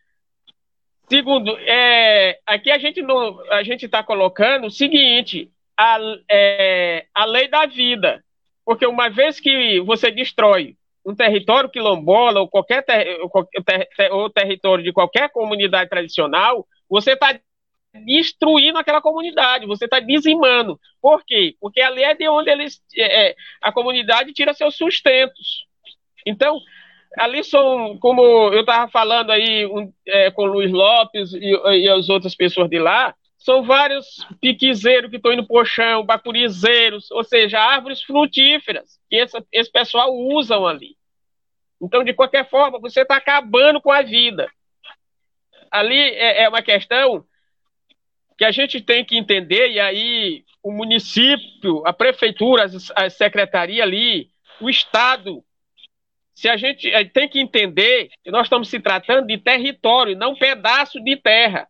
[1.09, 5.99] Segundo, é, aqui a gente não, a gente está colocando o seguinte, a,
[6.31, 8.25] é, a lei da vida,
[8.65, 13.31] porque uma vez que você destrói um território quilombola ou qualquer ter, ou,
[13.65, 17.39] ter, ou território de qualquer comunidade tradicional, você está
[18.07, 20.79] destruindo aquela comunidade, você está dizimando.
[21.01, 21.55] Por quê?
[21.61, 25.67] Porque ali é de onde eles, é, é, a comunidade tira seus sustentos.
[26.27, 26.59] Então,
[27.19, 31.89] ali são, como eu estava falando aí um, é, com o Luiz Lopes e, e
[31.89, 37.25] as outras pessoas de lá, são vários piquizeiros que estão indo pro chão, bacurizeiros, ou
[37.25, 40.97] seja, árvores frutíferas que esse, esse pessoal usam ali.
[41.81, 44.49] Então, de qualquer forma, você está acabando com a vida.
[45.71, 47.25] Ali é, é uma questão
[48.39, 54.31] que a gente tem que entender, e aí o município, a prefeitura, a secretaria ali,
[54.61, 55.45] o Estado,
[56.33, 61.03] se a gente tem que entender que nós estamos se tratando de território, não pedaço
[61.03, 61.69] de terra.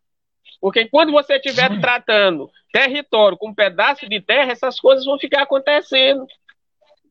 [0.62, 5.42] Porque quando você estiver tratando território com um pedaço de terra, essas coisas vão ficar
[5.42, 6.25] acontecendo.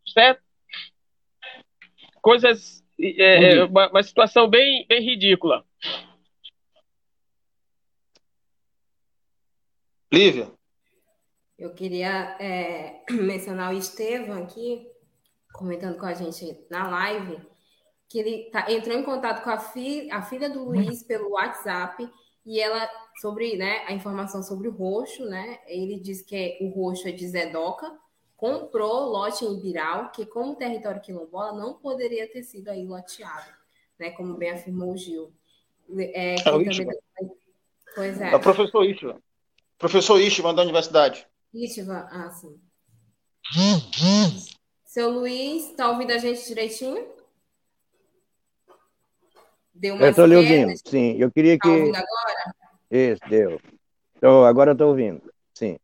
[0.07, 0.41] Certo?
[2.21, 2.81] Coisas.
[2.97, 5.65] É, é uma, uma, situação bem, bem ridícula.
[10.13, 10.49] Lívia.
[11.59, 14.87] Eu queria é, mencionar o Estevam aqui,
[15.53, 17.37] comentando com a gente na live,
[18.07, 22.09] que ele tá, entrou em contato com a, fi, a filha do Luiz pelo WhatsApp
[22.45, 22.89] e ela
[23.21, 25.59] sobre né, a informação sobre o roxo, né?
[25.67, 27.95] Ele diz que é, o roxo é de Zedoca,
[28.35, 33.51] comprou lote em Ibiral, que como território quilombola não poderia ter sido aí loteado,
[33.99, 34.09] né?
[34.09, 35.31] Como bem afirmou o Gil.
[35.95, 36.87] É, é o também...
[37.93, 38.31] Pois é.
[38.31, 39.21] É o professor Ishvan.
[39.77, 41.27] Professor Ishvan da universidade.
[41.53, 42.59] Ishvan, ah, sim.
[44.83, 47.05] Seu Luiz, tá ouvindo a gente direitinho?
[49.75, 51.17] Deu uma Eu estou lhe ouvindo, sim.
[51.19, 51.69] Eu queria tá que.
[51.69, 52.60] Tá ouvindo agora?
[52.91, 53.57] Isso, deu.
[54.17, 55.21] Então, agora estou ouvindo,
[55.53, 55.79] sim.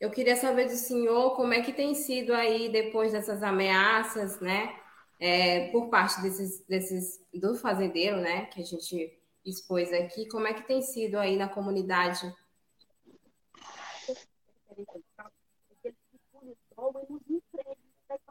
[0.00, 4.74] Eu queria saber do senhor como é que tem sido aí depois dessas ameaças, né?
[5.20, 8.46] É, por parte desses, desses do fazendeiro, né?
[8.46, 9.12] Que a gente
[9.44, 12.34] expôs aqui, como é que tem sido aí na comunidade?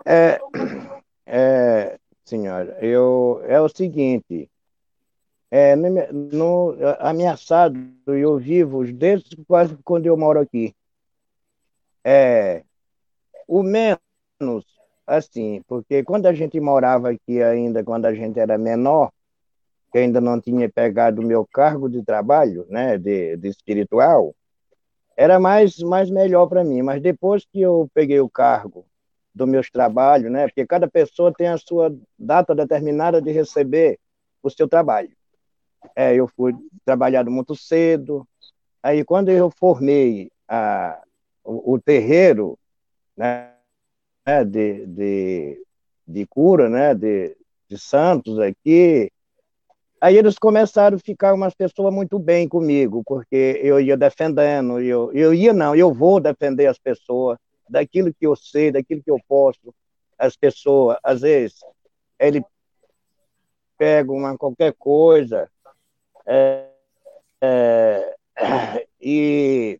[0.06, 0.40] É,
[1.26, 4.50] é, senhora, eu, é o seguinte,
[5.56, 10.76] é, no, no, ameaçado, eu vivo desde quase quando eu moro aqui.
[12.04, 12.62] É,
[13.48, 13.98] o menos,
[15.08, 19.14] assim, porque quando a gente morava aqui ainda, quando a gente era menor,
[19.94, 24.36] que ainda não tinha pegado o meu cargo de trabalho, né, de, de espiritual,
[25.16, 26.82] era mais, mais melhor para mim.
[26.82, 28.86] Mas depois que eu peguei o cargo
[29.34, 33.98] dos meus trabalhos, né, porque cada pessoa tem a sua data determinada de receber
[34.44, 35.16] o seu trabalho.
[35.96, 38.28] É, eu fui trabalhado muito cedo.
[38.82, 41.02] Aí, quando eu formei a,
[41.44, 42.58] o, o terreiro
[43.18, 43.52] né,
[44.48, 45.66] de, de,
[46.08, 47.36] de cura, né, de,
[47.68, 49.12] de santos aqui,
[50.02, 55.12] Aí eles começaram a ficar umas pessoas muito bem comigo, porque eu ia defendendo, eu,
[55.14, 59.18] eu ia não, eu vou defender as pessoas, daquilo que eu sei, daquilo que eu
[59.28, 59.74] posso.
[60.16, 61.60] As pessoas, às vezes,
[62.20, 62.44] ele
[63.78, 65.50] pega uma qualquer coisa
[66.26, 66.70] é,
[67.42, 68.16] é,
[69.02, 69.80] e,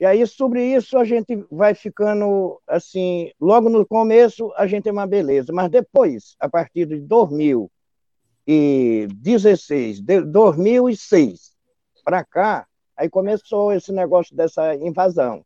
[0.00, 4.92] e aí sobre isso a gente vai ficando assim, logo no começo a gente é
[4.92, 7.70] uma beleza, mas depois, a partir de 2000
[8.48, 11.52] 2016, de 2006
[12.02, 12.66] para cá,
[12.96, 15.44] aí começou esse negócio dessa invasão.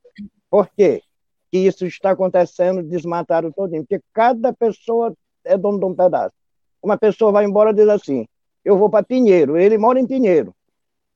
[0.48, 1.02] Por quê?
[1.50, 5.12] Que isso está acontecendo, desmataram todinho, porque cada pessoa
[5.44, 6.34] é dono de um pedaço.
[6.80, 8.26] Uma pessoa vai embora e diz assim,
[8.64, 10.54] eu vou para Pinheiro, ele mora em Pinheiro.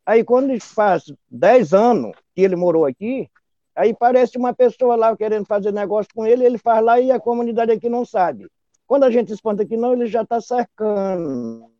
[0.04, 3.28] Aí quando faz 10 anos que ele morou aqui,
[3.74, 7.20] aí parece uma pessoa lá querendo fazer negócio com ele, ele faz lá e a
[7.20, 8.48] comunidade aqui não sabe.
[8.86, 11.70] Quando a gente espanta que não, ele já está cercando.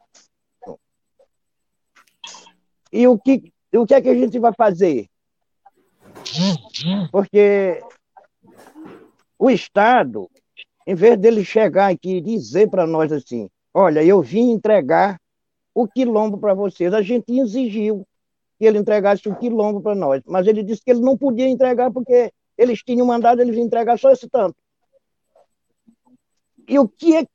[2.92, 5.08] E o que, o que é que a gente vai fazer?
[7.12, 7.80] Porque
[9.38, 10.28] o Estado,
[10.86, 15.20] em vez dele chegar aqui e dizer para nós assim, olha, eu vim entregar
[15.76, 18.08] o quilombo para vocês, a gente exigiu
[18.58, 21.92] que ele entregasse o quilombo para nós, mas ele disse que ele não podia entregar
[21.92, 24.56] porque eles tinham mandado ele entregar só esse tanto.
[26.66, 27.26] E o que é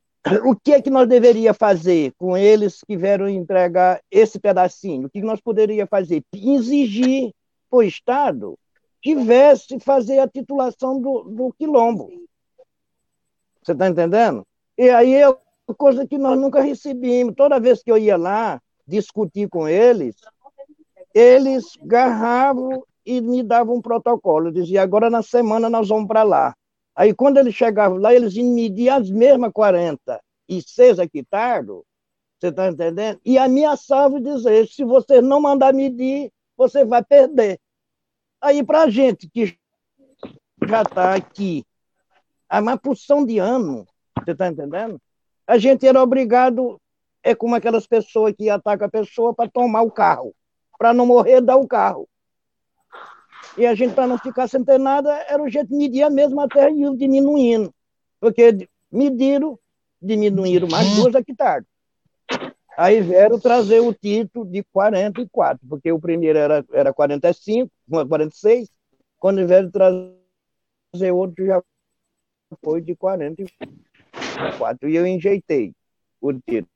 [0.44, 5.06] o que é que nós deveria fazer com eles que vieram entregar esse pedacinho?
[5.06, 6.24] O que nós poderia fazer?
[6.34, 7.32] Exigir
[7.70, 8.58] o Estado
[9.02, 12.10] tivesse fazer a titulação do, do quilombo.
[13.62, 14.46] Você está entendendo?
[14.78, 15.28] E aí é
[15.74, 17.36] coisa que nós nunca recebemos.
[17.36, 20.16] Toda vez que eu ia lá discutir com eles,
[21.14, 24.48] eles garravam e me davam um protocolo.
[24.48, 26.56] Eu dizia, agora na semana nós vamos para lá.
[26.96, 31.68] Aí, quando eles chegavam lá, eles mediam as mesmas 46 hectares,
[32.40, 33.20] você está entendendo?
[33.24, 37.60] E ameaçavam dizer: se você não mandar medir, você vai perder.
[38.42, 39.58] Aí, para a gente que
[40.68, 41.64] já está aqui
[42.50, 43.88] há uma porção de ano,
[44.20, 45.00] você está entendendo?
[45.52, 46.80] A gente era obrigado,
[47.22, 50.34] é como aquelas pessoas que atacam a pessoa para tomar o carro,
[50.80, 52.08] para não morrer, dar o carro.
[53.58, 56.10] E a gente, para não ficar sem ter nada, era o jeito de medir a
[56.10, 57.74] mesma terra e diminuindo.
[58.18, 59.60] Porque mediram,
[60.02, 61.68] diminuíram mais duas hectares.
[62.78, 67.70] Aí vieram trazer o título de 44, porque o primeiro era, era 45,
[68.08, 68.70] 46,
[69.20, 71.62] quando vieram trazer outro já
[72.64, 73.91] foi de 44.
[74.58, 75.74] 4 e eu enjeitei
[76.20, 76.68] o tiro.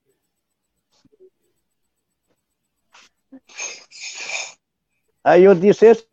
[5.24, 6.06] Aí eu disse, isso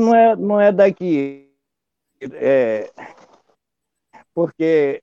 [0.00, 1.52] não é, não é daqui.
[2.20, 2.90] É,
[4.32, 5.02] porque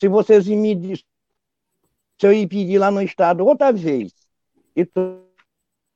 [0.00, 1.04] se vocês me disserem,
[2.20, 4.12] se eu impedir lá no estado outra vez,
[4.74, 4.84] e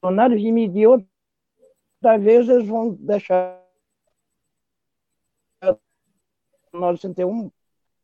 [0.01, 3.61] tornar de medir outra vez, eles vão deixar
[6.73, 7.51] 901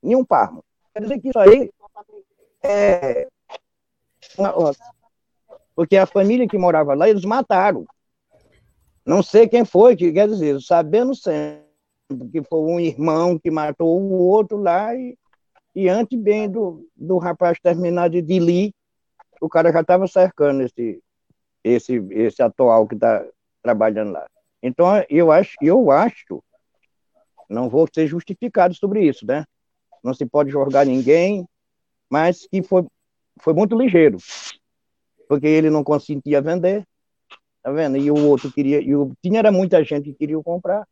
[0.02, 0.64] em um parmo.
[0.94, 1.70] Quer dizer que isso aí
[2.62, 3.28] é.
[5.74, 7.86] Porque a família que morava lá, eles mataram.
[9.04, 11.64] Não sei quem foi, que, quer dizer, sabendo sempre
[12.30, 15.16] que foi um irmão que matou o outro lá e,
[15.74, 18.72] e antes bem do, do rapaz terminar de dilir,
[19.40, 21.02] o cara já estava cercando esse,
[21.62, 23.24] esse, esse atual que está
[23.62, 24.26] trabalhando lá.
[24.62, 26.42] Então, eu acho, eu acho,
[27.48, 29.44] não vou ser justificado sobre isso, né?
[30.02, 31.46] Não se pode jogar ninguém,
[32.08, 32.86] mas que foi,
[33.40, 34.18] foi muito ligeiro,
[35.28, 36.86] porque ele não consentia vender,
[37.68, 37.98] Tá vendo?
[37.98, 38.80] E o outro queria.
[38.80, 40.88] E o, tinha era muita gente que queria comprar.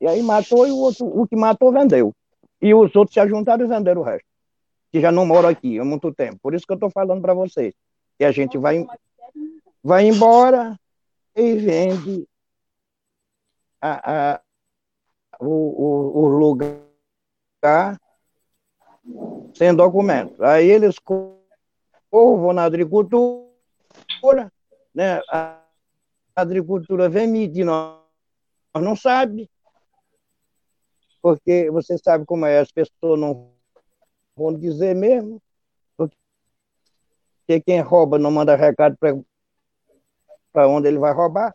[0.00, 2.14] E aí matou e o outro, o que matou, vendeu.
[2.60, 4.26] E os outros se ajuntaram e venderam o resto.
[4.92, 6.38] Que já não moram aqui há muito tempo.
[6.40, 7.74] Por isso que eu estou falando para vocês.
[8.16, 8.86] Que a gente vai,
[9.82, 10.78] vai embora
[11.34, 12.28] e vende
[13.80, 14.40] a, a,
[15.40, 17.98] o, o, o lugar
[19.54, 20.42] sem documento.
[20.42, 20.96] Aí eles
[22.10, 23.50] vão na agricultura,
[24.94, 25.20] né?
[25.28, 25.60] A
[26.34, 28.00] agricultura vem medir, nós
[28.74, 29.50] não sabe,
[31.20, 33.52] porque você sabe como é, as pessoas não
[34.34, 35.40] vão dizer mesmo,
[35.96, 38.96] porque quem rouba não manda recado
[40.52, 41.54] para onde ele vai roubar.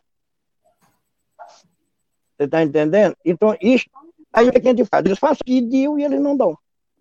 [2.37, 3.17] Você está entendendo?
[3.25, 3.89] Então, isso,
[4.31, 5.03] aí o que a gente faz?
[5.03, 6.57] Eles fazem pedido e eles não dão.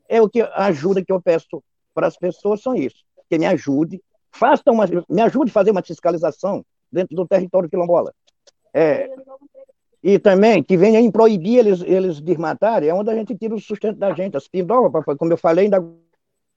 [0.08, 1.62] É o que a ajuda que eu peço
[1.94, 3.04] para as pessoas são isso.
[3.28, 4.00] Que me ajude,
[4.30, 8.12] faça uma, me ajude a fazer uma fiscalização dentro do território quilombola.
[8.72, 9.10] É,
[10.02, 13.60] e também que venha em proibir eles, eles desmatarem, é onde a gente tira o
[13.60, 14.36] sustento da gente.
[14.36, 15.84] As pindovas, como eu falei ainda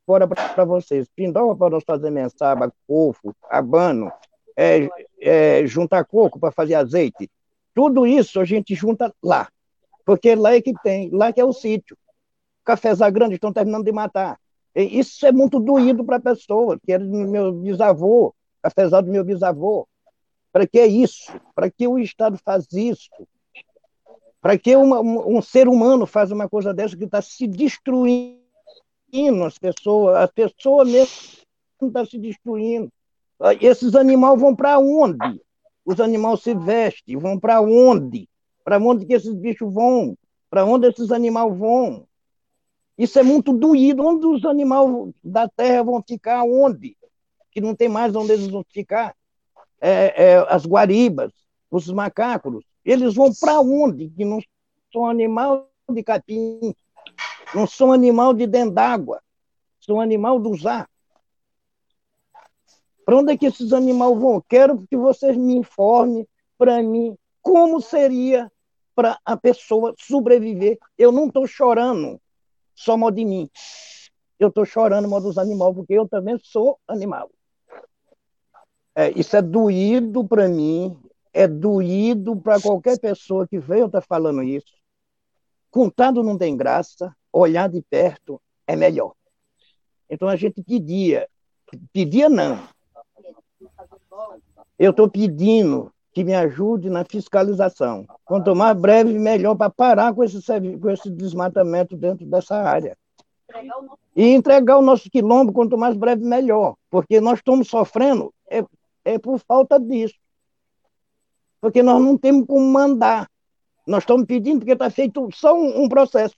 [0.08, 4.12] agora para vocês, pindova para nós fazer mensaba, cofo, abano,
[4.56, 4.88] é,
[5.20, 7.30] é, juntar coco para fazer azeite.
[7.74, 9.48] Tudo isso a gente junta lá,
[10.06, 11.98] porque lá é que tem, lá que é o sítio.
[12.70, 14.40] Cafezar grande estão terminando de matar.
[14.76, 19.24] Isso é muito doído para a pessoa, que era do meu bisavô, cafezal do meu
[19.24, 19.88] bisavô.
[20.52, 21.34] Para que isso?
[21.56, 23.10] Para que o Estado faz isso?
[24.40, 28.38] Para que uma, um, um, ser humano faz uma coisa dessa que está se destruindo
[29.44, 31.10] as pessoas, a pessoa mesmo
[31.82, 32.92] está se destruindo.
[33.60, 35.42] Esses animais vão para onde?
[35.84, 38.30] Os animais se vestem, vão para onde?
[38.64, 40.16] Para onde que esses bichos vão?
[40.52, 42.08] Para onde esses animais vão?
[43.00, 44.06] Isso é muito doído.
[44.06, 46.44] Onde os animais da terra vão ficar?
[46.44, 46.98] Onde?
[47.50, 49.16] Que não tem mais onde eles vão ficar.
[49.80, 51.32] É, é, as guaribas,
[51.72, 54.10] os macacos, eles vão para onde?
[54.10, 54.42] Que não
[54.92, 56.76] são animal de capim,
[57.56, 59.22] não são animal de dentro d'água,
[59.80, 60.90] são animal do ar.
[63.06, 64.44] Para onde é que esses animais vão?
[64.50, 66.28] Quero que vocês me informem
[66.58, 68.52] para mim como seria
[68.94, 70.78] para a pessoa sobreviver.
[70.98, 72.20] Eu não estou chorando
[72.80, 73.50] só mal de mim.
[74.40, 77.30] Eu estou chorando mal dos animais, porque eu também sou animal.
[78.96, 80.98] É, isso é doído para mim,
[81.34, 84.74] é doído para qualquer pessoa que veio estar tá falando isso.
[85.70, 89.14] Contado não tem graça, olhar de perto é melhor.
[90.10, 91.28] Então a gente pedia,
[91.92, 92.60] pedia não,
[94.78, 98.06] eu estou pedindo que me ajude na fiscalização.
[98.26, 100.40] Quanto mais breve, melhor para parar com esse,
[100.80, 102.98] com esse desmatamento dentro dessa área.
[104.16, 106.76] E entregar o nosso quilombo, quanto mais breve, melhor.
[106.90, 108.64] Porque nós estamos sofrendo é,
[109.06, 110.16] é por falta disso.
[111.62, 113.30] Porque nós não temos como mandar.
[113.86, 116.36] Nós estamos pedindo porque está feito só um, um, processo.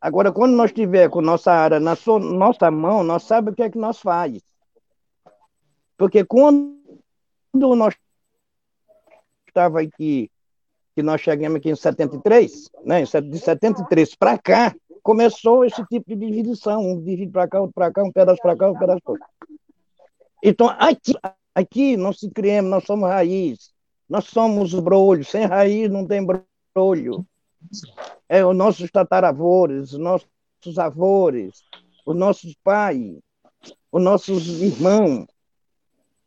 [0.00, 3.70] Agora, quando nós tiver com nossa área na nossa mão, nós sabemos o que é
[3.70, 4.42] que nós faz.
[5.96, 6.76] Porque quando
[7.56, 7.94] nós
[9.48, 10.30] estava aqui,
[10.94, 16.30] que nós chegamos aqui em 73, né, de 73 para cá, começou esse tipo de
[16.30, 19.18] divisão, um divide para cá, outro para cá, um pedaço para cá, um pedaço para
[19.18, 19.26] cá.
[20.42, 21.12] Então, aqui,
[21.54, 23.70] aqui nós se criamos, nós somos raiz,
[24.08, 26.24] nós somos brolho, sem raiz não tem
[26.74, 27.26] brolho.
[28.28, 31.62] É os nossos tataravores, os nossos avós,
[32.04, 33.16] os nossos pais,
[33.90, 35.26] os nossos irmãos,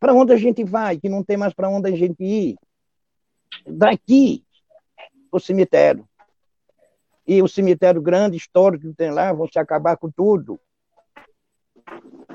[0.00, 2.56] para onde a gente vai, que não tem mais para onde a gente ir?
[3.66, 4.42] Daqui,
[5.30, 6.08] o cemitério.
[7.26, 10.58] E o cemitério grande, histórico que tem lá, vão se acabar com tudo.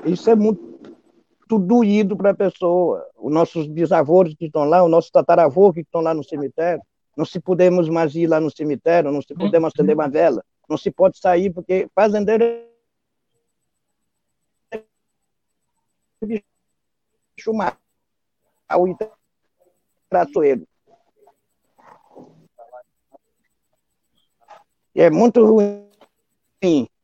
[0.04, 3.04] Isso é muito doído para a pessoa.
[3.16, 6.82] Os nossos bisavós que estão lá, os nossos tataravôs que estão lá no cemitério,
[7.16, 10.76] não se podemos mais ir lá no cemitério, não se podemos acender uma vela, não
[10.76, 12.66] se pode sair, porque fazendeiro é
[17.38, 17.78] chumar
[18.68, 18.84] ao
[20.08, 20.66] tratoeiro.
[24.94, 25.86] É muito ruim.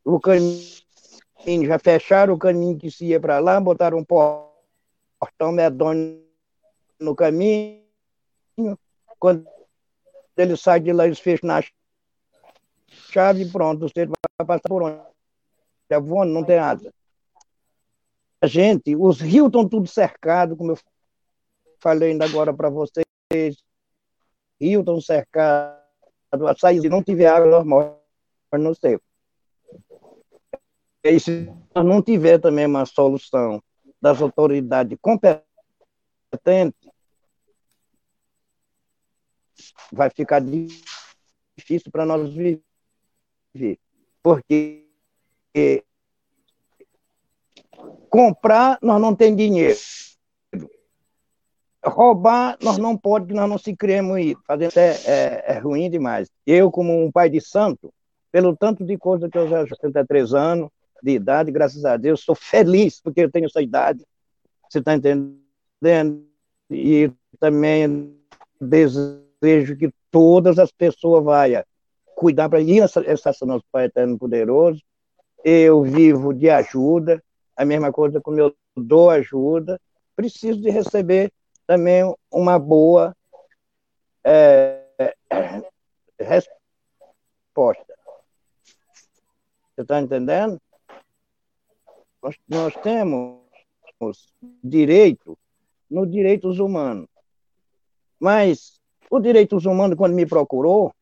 [0.04, 6.24] O caminho, já fecharam o caminho que se ia para lá, botaram um portão medonho
[6.98, 7.82] no caminho.
[9.18, 9.46] Quando
[10.36, 11.62] ele sai de lá, eles fecham na
[12.88, 15.00] chave e pronto, você vai passar por onde?
[15.90, 17.01] É voando, não tem asa a
[18.46, 20.78] gente, os rios estão tudo cercados, como eu
[21.80, 23.04] falei ainda agora para vocês,
[24.60, 25.82] rios estão cercados,
[26.32, 28.00] a se não tiver água, nós morremos
[28.52, 29.04] no seco.
[31.04, 33.62] E se não tiver também uma solução
[34.00, 35.44] das autoridades competentes,
[39.92, 42.62] vai ficar difícil para nós viver.
[44.22, 44.88] Porque
[48.12, 49.78] Comprar, nós não temos dinheiro.
[51.82, 54.36] Roubar, nós não podemos, nós não se criamos ir.
[54.46, 56.28] Fazer isso é, é, é ruim demais.
[56.46, 57.90] Eu, como um pai de santo,
[58.30, 60.68] pelo tanto de coisa que eu já 63 anos
[61.02, 64.04] de idade, graças a Deus, sou feliz porque eu tenho essa idade.
[64.68, 65.40] Você está entendendo?
[66.70, 67.10] E
[67.40, 68.14] também
[68.60, 71.64] desejo que todas as pessoas vayam
[72.14, 74.82] cuidar para ir essa nosso Pai Eterno Poderoso.
[75.42, 77.24] Eu vivo de ajuda,
[77.56, 79.80] a mesma coisa como eu dou ajuda,
[80.16, 81.32] preciso de receber
[81.66, 83.16] também uma boa
[84.24, 84.84] é,
[86.18, 87.94] resposta.
[89.74, 90.60] Você está entendendo?
[92.22, 93.42] Nós, nós temos
[94.62, 95.38] direito
[95.90, 97.08] nos direitos humanos.
[98.18, 98.80] Mas
[99.10, 100.94] o direitos humanos, quando me procurou,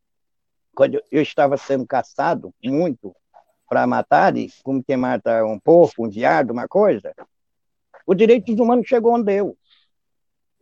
[0.74, 3.14] quando eu estava sendo caçado muito
[3.70, 7.14] para matar, como quem mata um porco, um viado, uma coisa,
[8.04, 9.56] o direitos humanos chegou onde eu.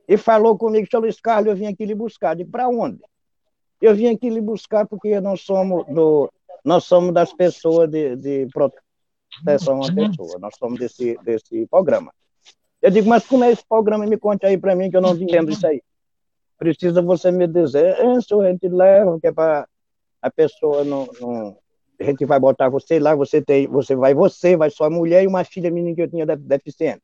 [0.06, 2.36] E falou comigo, seu Luiz Carlos, eu vim aqui lhe buscar.
[2.36, 3.00] De para onde?
[3.80, 6.30] Eu vim aqui lhe buscar porque nós somos do,
[6.62, 12.12] nós somos das pessoas de, de proteção à pessoa, nós somos desse, desse programa.
[12.82, 14.04] Eu digo, mas como é esse programa?
[14.04, 15.82] Me conte aí para mim que eu não entendo isso aí.
[16.58, 19.66] Precisa você me dizer, é, senhor, a gente leva, que é para
[20.20, 21.56] a pessoa não, não,
[22.00, 25.26] A gente vai botar você lá, você tem, você vai você, vai sua mulher e
[25.26, 27.02] uma filha menina que eu tinha deficiente.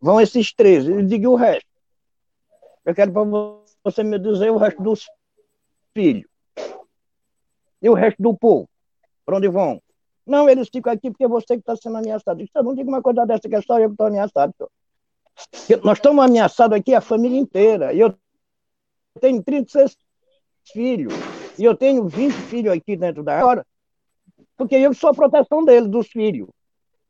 [0.00, 1.68] Vão esses três, e diga o resto.
[2.84, 3.22] Eu quero para
[3.84, 5.06] você me dizer o resto dos
[5.94, 6.28] filhos.
[7.82, 8.68] E o resto do povo?
[9.24, 9.82] Para onde vão?
[10.26, 12.40] Não, eles ficam aqui porque você que está sendo ameaçado.
[12.54, 14.54] Eu não digo uma coisa dessa que é só eu que estou ameaçado.
[15.82, 17.94] Nós estamos ameaçados aqui, a família inteira.
[17.94, 18.14] Eu
[19.20, 19.96] tenho 36
[20.72, 21.12] filhos.
[21.58, 23.66] E eu tenho 20 filhos aqui dentro da hora.
[24.56, 26.48] Porque eu sou a proteção deles, dos filhos.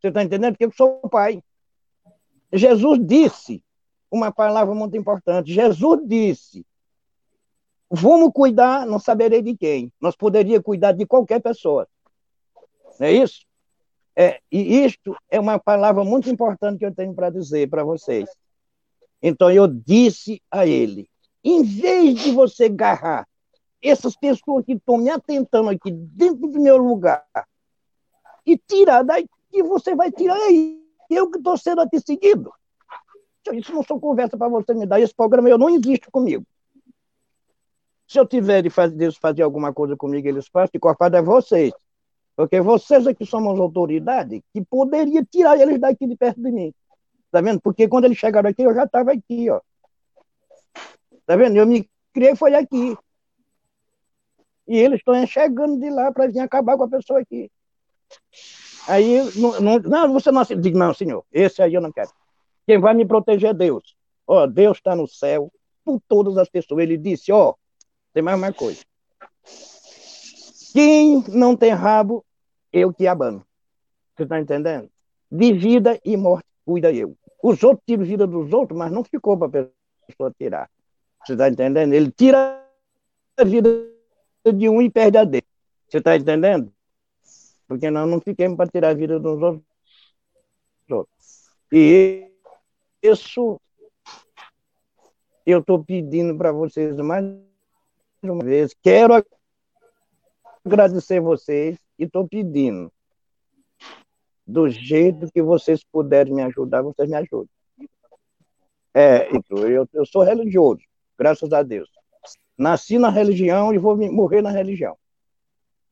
[0.01, 0.53] Você está entendendo?
[0.53, 1.43] Porque eu sou o pai.
[2.53, 3.63] Jesus disse
[4.11, 5.53] uma palavra muito importante.
[5.53, 6.67] Jesus disse:
[7.91, 9.93] Vamos cuidar, não saberei de quem.
[10.01, 11.89] Nós poderíamos cuidar de qualquer pessoa.
[12.99, 13.45] Não é isso?
[14.17, 18.29] É, e isto é uma palavra muito importante que eu tenho para dizer para vocês.
[19.23, 21.09] Então eu disse a ele:
[21.43, 23.27] em vez de você agarrar
[23.83, 27.25] essas pessoas que estão me atentando aqui dentro do meu lugar
[28.45, 30.81] e tirar daí, que você vai tirar aí.
[31.09, 32.53] Eu que estou sendo aqui seguido.
[33.53, 35.01] Isso não são conversa para você me dar.
[35.01, 36.45] Esse programa eu não existe comigo.
[38.07, 41.73] Se eu tiver de fazer, fazer alguma coisa comigo, eles fazem, de cortar é vocês.
[42.37, 46.75] Porque vocês aqui somos autoridade que poderia tirar eles daqui de perto de mim.
[47.31, 47.61] Tá vendo?
[47.61, 49.61] Porque quando eles chegaram aqui, eu já estava aqui, ó.
[51.27, 51.57] Tá vendo?
[51.57, 52.97] Eu me criei foi aqui.
[54.71, 57.51] E eles estão chegando de lá para vir acabar com a pessoa aqui.
[58.87, 62.11] Aí, não, não, não você não diz, não, senhor, esse aí eu não quero.
[62.65, 63.97] Quem vai me proteger é Deus.
[64.29, 65.53] Ó, Deus está no céu
[65.85, 66.85] por todas as pessoas.
[66.85, 67.55] Ele disse, ó,
[68.15, 68.81] tem mais uma coisa.
[70.73, 72.25] Quem não tem rabo,
[72.73, 73.45] eu que abano.
[74.15, 74.89] Você está entendendo?
[75.33, 77.17] De vida e morte, cuida eu.
[77.43, 79.67] Os outros tiram vida dos outros, mas não ficou para a
[80.07, 80.71] pessoa tirar.
[81.27, 81.93] Você está entendendo?
[81.93, 82.65] Ele tira
[83.37, 83.69] a vida
[84.45, 85.47] de um e perde a dele.
[85.89, 86.73] Você está entendendo?
[87.67, 89.71] Porque nós não fiquemos para tirar a vida dos outros.
[91.73, 92.29] E
[93.03, 93.61] isso
[95.47, 97.25] eu estou pedindo para vocês mais
[98.23, 98.75] uma vez.
[98.83, 99.25] Quero
[100.65, 102.93] agradecer vocês e estou pedindo.
[104.47, 107.51] Do jeito que vocês puderem me ajudar, vocês me ajudem.
[108.93, 110.83] É, eu, eu sou religioso,
[111.17, 111.89] graças a Deus.
[112.61, 114.95] Nasci na religião e vou morrer na religião.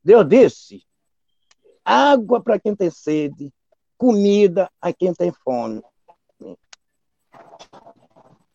[0.05, 0.87] Deus disse:
[1.83, 3.51] água para quem tem sede,
[3.97, 5.81] comida a quem tem fome.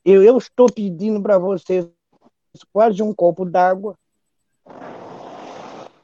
[0.05, 1.89] Eu, eu estou pedindo para vocês
[2.71, 3.97] quase um copo d'água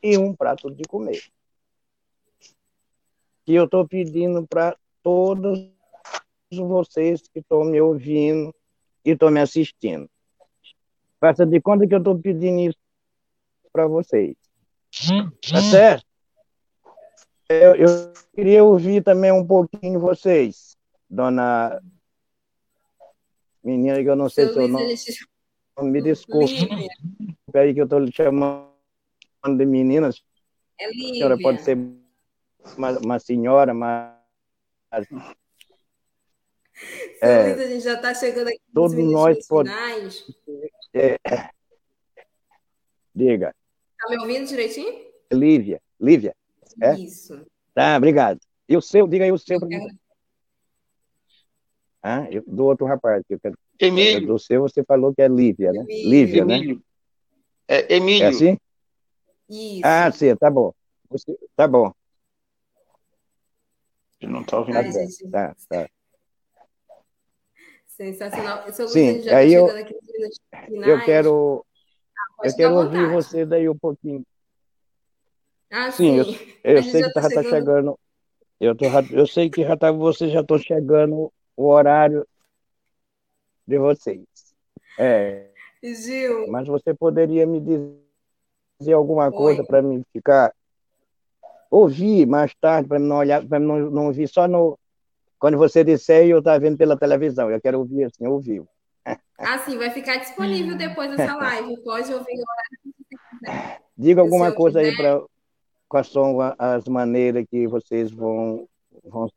[0.01, 1.21] e um prato de comer.
[3.45, 5.69] Que eu estou pedindo para todos
[6.51, 8.51] vocês que estão me ouvindo
[9.05, 10.09] e estão me assistindo.
[11.19, 12.77] Faça de conta que eu estou pedindo isso
[13.71, 14.35] para vocês.
[15.49, 16.05] Tá certo?
[17.49, 20.77] Eu, eu, queria ouvir também um pouquinho vocês,
[21.09, 21.81] dona
[23.63, 24.95] menina, que eu não sei seu, seu nome.
[25.81, 26.67] Me desculpe.
[27.55, 28.69] Aí que eu estou lhe chamando
[29.57, 30.21] de meninas.
[30.79, 31.77] É a senhora pode ser
[32.77, 34.13] uma, uma senhora, mas.
[37.21, 40.25] É, a gente já está chegando aqui todos nós podemos.
[40.93, 41.17] É,
[43.13, 43.53] diga.
[43.91, 45.05] Está me ouvindo direitinho?
[45.31, 45.81] Lívia.
[45.99, 46.35] Lívia.
[46.81, 46.93] É?
[46.93, 47.45] Isso.
[47.73, 48.39] Tá, obrigado.
[48.67, 49.59] E o seu, diga aí o seu.
[52.01, 53.23] Ah, eu, do outro rapaz.
[53.27, 54.27] Que eu quero, Emílio.
[54.27, 55.81] Do seu você falou que é Lívia, né?
[55.81, 56.09] Emílio.
[56.09, 56.75] Lívia, Emílio.
[56.75, 56.81] né?
[57.67, 58.23] É, Emílio.
[58.23, 58.57] É assim?
[59.49, 59.81] Isso.
[59.83, 60.73] Ah, sim, tá bom.
[61.09, 61.37] Você...
[61.55, 61.91] Tá bom.
[64.21, 64.75] Não está ouvindo.
[65.31, 65.89] Tá, tá, tá.
[67.99, 68.71] Sensacional.
[68.71, 71.65] Seu Sim, já aí tá eu, nos eu quero,
[72.17, 74.23] ah, eu quero ouvir você daí um pouquinho.
[75.69, 76.37] Ah, sim, sim.
[76.63, 77.99] eu, eu sei que tá já está chegando.
[78.57, 82.25] Eu, tô, eu sei que já tá, vocês já estão chegando o horário
[83.67, 84.25] de vocês.
[84.97, 85.49] É,
[85.83, 86.47] Gil.
[86.47, 87.59] mas você poderia me
[88.79, 90.53] dizer alguma coisa para mim ficar
[91.69, 94.79] ouvir mais tarde para não olhar, para não, não ouvir só no
[95.39, 97.49] quando você disser eu estar vendo pela televisão.
[97.49, 98.61] Eu quero ouvir assim, ouvir.
[99.37, 101.81] Ah, sim, vai ficar disponível depois dessa live.
[101.81, 103.81] Pode ouvir o horário que você quiser.
[103.97, 105.21] Diga alguma coisa aí para
[105.87, 108.67] quais são as maneiras que vocês vão,
[109.03, 109.31] vão...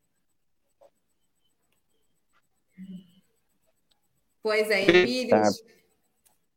[4.43, 5.31] Pois é, Emílio.
[5.31, 5.45] Tá.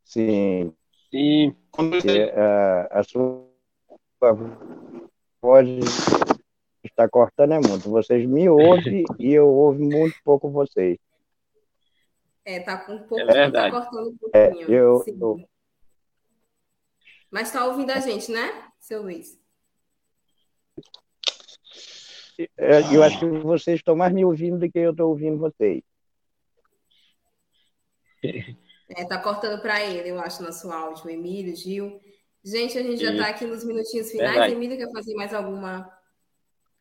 [0.04, 0.74] Sim.
[1.12, 1.56] Sim.
[2.36, 3.46] a, a sua
[5.42, 5.86] voz
[6.96, 7.90] está cortando é muito.
[7.90, 10.98] Vocês me ouvem e eu ouvo muito pouco vocês.
[12.46, 14.72] É, tá com um pouco, é tá cortando um é, pouquinho.
[14.72, 15.50] É, eu, eu...
[17.30, 19.38] Mas está ouvindo a gente, né, seu Luiz?
[22.58, 25.82] É, eu acho que vocês estão mais me ouvindo do que eu estou ouvindo vocês.
[28.88, 31.10] É, tá cortando para ele, eu acho, nosso áudio.
[31.10, 32.00] Emílio, Gil.
[32.44, 34.32] Gente, a gente já está aqui nos minutinhos finais.
[34.32, 34.54] Verdade.
[34.54, 35.92] Emílio, quer fazer mais alguma,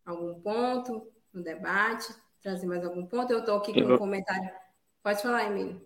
[0.04, 2.14] algum ponto no debate?
[2.42, 3.32] Trazer mais algum ponto?
[3.32, 4.50] Eu estou aqui com um comentário.
[5.02, 5.80] Pode falar, Emílio.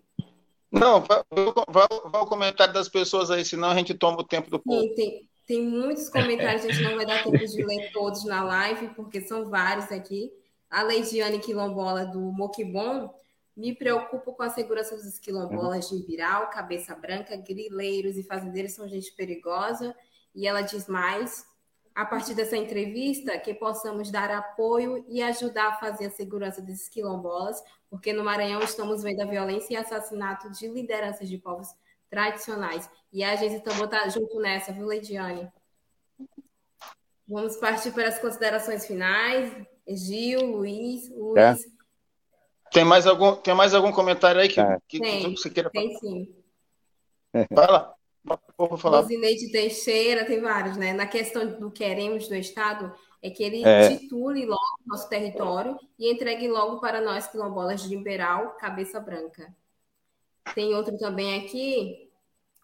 [0.71, 1.23] Não, vai,
[1.67, 4.81] vai, vai, o comentário das pessoas aí, senão a gente toma o tempo do povo.
[4.81, 8.43] Sim, tem, tem muitos comentários, a gente não vai dar tempo de ler todos na
[8.43, 10.31] live, porque são vários aqui.
[10.69, 13.11] A Leidiane Quilombola, do Moquibon,
[13.57, 18.87] me preocupo com a segurança dos quilombolas de Ibiral, Cabeça Branca, grileiros e fazendeiros são
[18.87, 19.95] gente perigosa.
[20.35, 21.45] E ela diz mais,
[21.99, 26.87] a partir dessa entrevista, que possamos dar apoio e ajudar a fazer a segurança desses
[26.87, 31.67] quilombolas, porque no Maranhão estamos vendo a violência e assassinato de lideranças de povos
[32.09, 32.89] tradicionais.
[33.11, 35.51] E a gente também está junto nessa, viu, Leidiane?
[37.27, 39.53] Vamos partir para as considerações finais.
[39.85, 41.65] Gil, Luiz, Luiz.
[41.65, 41.69] É.
[42.71, 44.77] Tem mais algum, tem mais algum comentário aí que, é.
[44.87, 45.85] que, tem, que você queira falar?
[45.85, 46.35] Tem sim.
[47.51, 47.93] Vai lá.
[48.57, 49.01] Vou falar.
[49.01, 50.93] Rosineide Teixeira, tem vários, né?
[50.93, 53.89] Na questão do queremos do Estado, é que ele é.
[53.89, 59.53] titule logo nosso território e entregue logo para nós quilombolas de Imperal, Cabeça Branca.
[60.53, 62.09] Tem outro também aqui,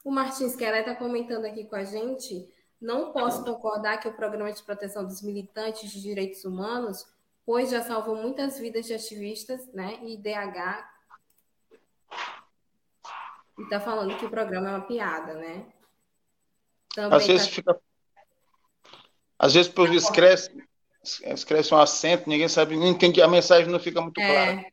[0.03, 2.47] o Martins Queré está comentando aqui com a gente.
[2.79, 7.05] Não posso concordar que o Programa de Proteção dos Militantes de Direitos Humanos,
[7.45, 9.99] pois já salvou muitas vidas de ativistas, né?
[10.03, 10.94] E DH.
[13.57, 15.65] E está falando que o programa é uma piada, né?
[16.93, 17.53] Também Às vezes tá...
[17.53, 17.79] fica.
[19.37, 20.63] Às vezes, por escreve,
[21.03, 24.71] escreve um acento, ninguém sabe, não entende, a mensagem não fica muito é.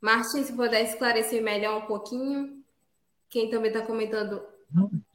[0.00, 0.24] clara.
[0.24, 2.58] Se puder esclarecer melhor um pouquinho.
[3.28, 4.40] Quem também está comentando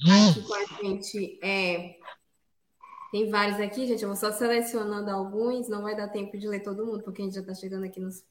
[0.01, 1.95] aqui com a gente é.
[3.11, 4.03] Tem vários aqui, gente.
[4.03, 7.25] Eu vou só selecionando alguns, não vai dar tempo de ler todo mundo, porque a
[7.25, 8.23] gente já está chegando aqui nos,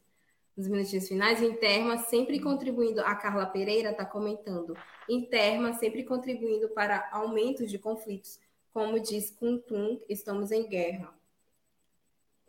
[0.56, 1.42] nos minutinhos finais.
[1.42, 4.76] Interma sempre contribuindo, a Carla Pereira está comentando.
[5.08, 8.38] Interma sempre contribuindo para aumentos de conflitos.
[8.72, 11.12] Como diz Kuntum, estamos em guerra.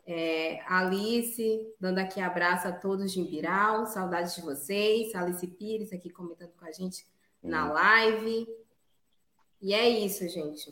[0.06, 5.14] É, Alice, dando aqui abraço a todos de Imbiral, saudades de vocês.
[5.14, 7.06] Alice Pires aqui comentando com a gente
[7.42, 8.46] na live.
[9.60, 10.70] E é isso, gente.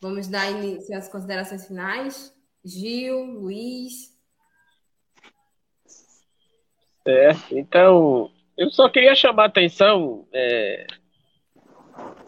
[0.00, 2.34] Vamos dar início às considerações finais.
[2.64, 4.09] Gil, Luiz.
[7.10, 7.58] Certo.
[7.58, 10.86] Então, eu só queria chamar a atenção é,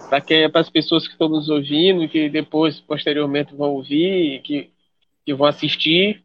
[0.08, 4.72] para as pessoas que estão nos ouvindo, que depois, posteriormente, vão ouvir, que
[5.24, 6.22] que vão assistir,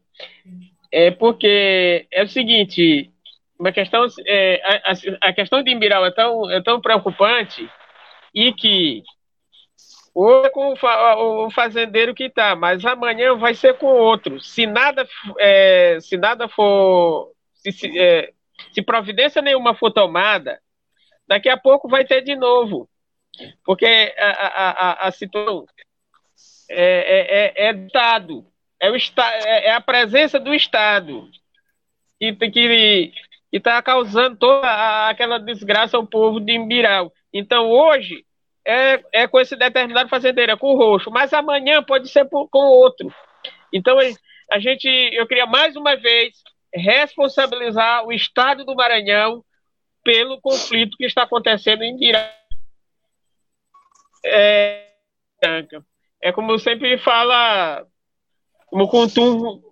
[0.90, 3.10] é porque é o seguinte,
[3.58, 7.68] uma questão, é, a, a, questão de Imbiral é tão, é tão preocupante
[8.34, 9.02] e que
[10.14, 14.40] hoje é com o fazendeiro que está, mas amanhã vai ser com outro.
[14.40, 15.06] Se nada,
[15.38, 18.32] é, se nada for, se, se, é,
[18.72, 20.60] se providência nenhuma for tomada,
[21.26, 22.88] daqui a pouco vai ter de novo,
[23.64, 25.66] porque a, a, a, a situação
[26.70, 28.46] é, é, é, é dado
[28.80, 31.28] é, o, é, é a presença do Estado
[32.18, 32.32] que
[33.50, 37.12] que está causando toda aquela desgraça ao povo de Imbirau.
[37.32, 38.24] Então, hoje,
[38.64, 42.48] é, é com esse determinado fazendeiro, é com o roxo, mas amanhã pode ser por,
[42.50, 43.12] com outro.
[43.72, 43.98] Então,
[44.52, 46.42] a gente, eu queria mais uma vez
[46.74, 49.44] responsabilizar o Estado do Maranhão
[50.04, 52.22] pelo conflito que está acontecendo em Imbirau.
[54.24, 54.88] É,
[56.22, 57.86] é como sempre fala,
[58.66, 59.62] como o Kuntum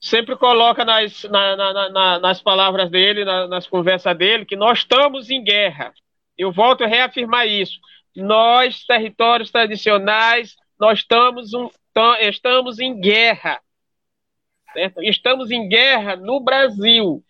[0.00, 5.30] sempre coloca nas, na, na, na, nas palavras dele, nas conversas dele, que nós estamos
[5.30, 5.92] em guerra.
[6.36, 7.78] Eu volto a reafirmar isso.
[8.14, 11.70] Nós, territórios tradicionais, nós estamos, um,
[12.20, 13.60] estamos em guerra.
[14.76, 15.02] Certo?
[15.02, 17.24] Estamos em guerra no Brasil.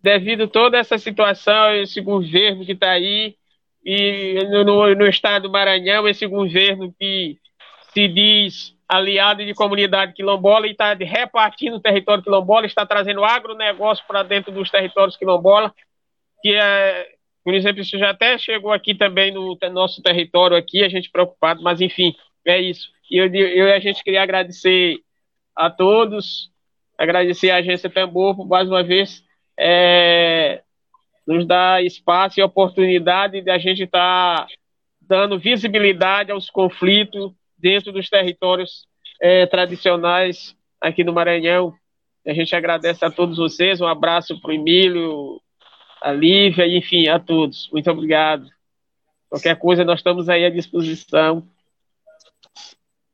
[0.00, 3.34] Devido a toda essa situação, esse governo que está aí,
[3.84, 7.36] e no, no estado do Maranhão, esse governo que
[7.92, 14.04] se diz aliado de comunidade quilombola e está repartindo o território quilombola, está trazendo agronegócio
[14.06, 15.74] para dentro dos territórios quilombola,
[16.42, 17.08] que é,
[17.42, 21.60] por exemplo, isso já até chegou aqui também no nosso território aqui, a gente preocupado,
[21.60, 22.14] mas enfim,
[22.46, 22.88] é isso.
[23.10, 25.00] E eu, eu a gente queria agradecer
[25.60, 26.50] a todos,
[26.96, 29.22] agradecer a agência por mais uma vez
[29.58, 30.62] é,
[31.26, 34.48] nos dar espaço e oportunidade de a gente estar tá
[35.02, 38.86] dando visibilidade aos conflitos dentro dos territórios
[39.20, 41.74] é, tradicionais aqui do Maranhão.
[42.26, 45.40] A gente agradece a todos vocês, um abraço para o Emílio,
[46.00, 47.68] a Lívia, enfim, a todos.
[47.70, 48.48] Muito obrigado.
[49.28, 51.46] Qualquer coisa, nós estamos aí à disposição.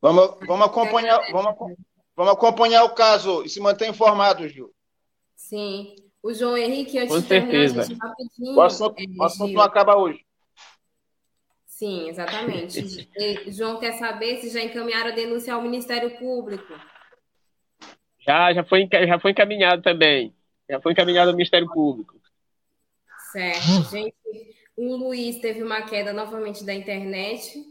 [0.01, 1.77] Vamos, vamos, acompanhar, vamos,
[2.17, 4.75] vamos acompanhar o caso e se manter informado, Gil.
[5.37, 5.95] Sim.
[6.23, 7.83] O João Henrique, antes Com de terminar, certeza.
[7.85, 8.57] gente, rapidinho.
[8.57, 10.27] O assunto, é, o assunto não acaba hoje.
[11.67, 13.09] Sim, exatamente.
[13.53, 16.73] João quer saber se já encaminharam a denúncia ao Ministério Público.
[18.19, 20.35] Já, já foi, já foi encaminhado também.
[20.69, 22.21] Já foi encaminhado ao Ministério Público.
[23.31, 23.91] Certo.
[23.91, 24.17] Gente,
[24.77, 27.63] o Luiz teve uma queda novamente da internet.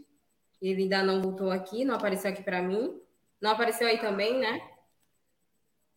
[0.61, 3.01] Ele ainda não voltou aqui, não apareceu aqui para mim.
[3.45, 4.59] Não apareceu aí também, né?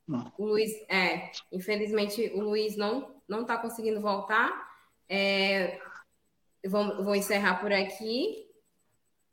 [0.07, 0.31] Não.
[0.37, 4.51] O Luiz, é, infelizmente o Luiz não não está conseguindo voltar.
[5.09, 5.81] É,
[6.67, 8.47] vou, vou encerrar por aqui.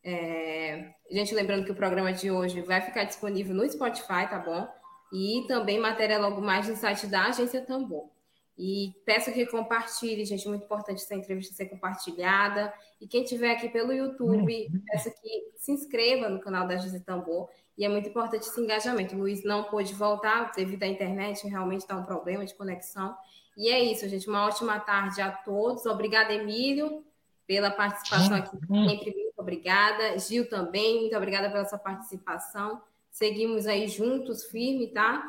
[0.02, 4.66] É, gente, lembrando que o programa de hoje vai ficar disponível no Spotify, tá bom?
[5.12, 8.10] E também matéria logo mais no site da Agência Tambor.
[8.58, 12.74] E peço que compartilhe, gente, muito importante essa entrevista ser compartilhada.
[13.02, 17.50] E quem estiver aqui pelo YouTube, peço que se inscreva no canal da Agência Tambor.
[17.78, 19.16] E é muito importante esse engajamento.
[19.16, 23.16] O Luiz não pôde voltar devido à internet, realmente está um problema de conexão.
[23.58, 24.28] E é isso, gente.
[24.28, 25.86] Uma ótima tarde a todos.
[25.86, 27.04] Obrigada, Emílio
[27.48, 28.58] pela participação aqui.
[28.58, 30.18] Sempre muito obrigada.
[30.20, 32.82] Gil também, muito obrigada pela sua participação.
[33.12, 35.24] Seguimos aí juntos, firme, tá?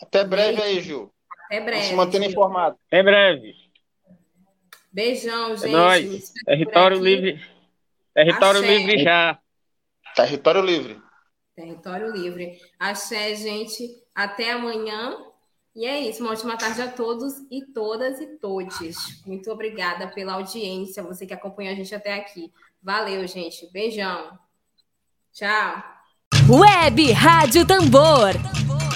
[0.00, 1.12] Até breve aí, Gil.
[1.44, 1.86] Até breve.
[1.86, 2.78] Se mantendo informado.
[2.88, 3.54] Até breve.
[4.90, 5.68] Beijão, é gente.
[5.68, 6.32] É nóis.
[6.44, 7.40] Território livre.
[8.14, 8.76] Território Axé.
[8.76, 9.38] livre já.
[10.16, 11.00] Território livre.
[11.60, 12.58] Território livre.
[12.78, 13.86] Axé, gente.
[14.14, 15.14] Até amanhã.
[15.76, 19.22] E é isso, uma ótima tarde a todos e todas e todes.
[19.24, 22.50] Muito obrigada pela audiência, você que acompanhou a gente até aqui.
[22.82, 23.70] Valeu, gente.
[23.72, 24.36] Beijão.
[25.32, 25.84] Tchau.
[26.48, 28.30] Web Rádio Tambor.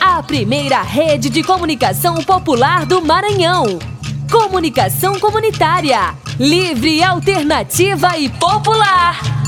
[0.01, 3.79] A primeira rede de comunicação popular do Maranhão.
[4.33, 5.99] Comunicação comunitária.
[6.41, 9.44] Livre, alternativa e popular.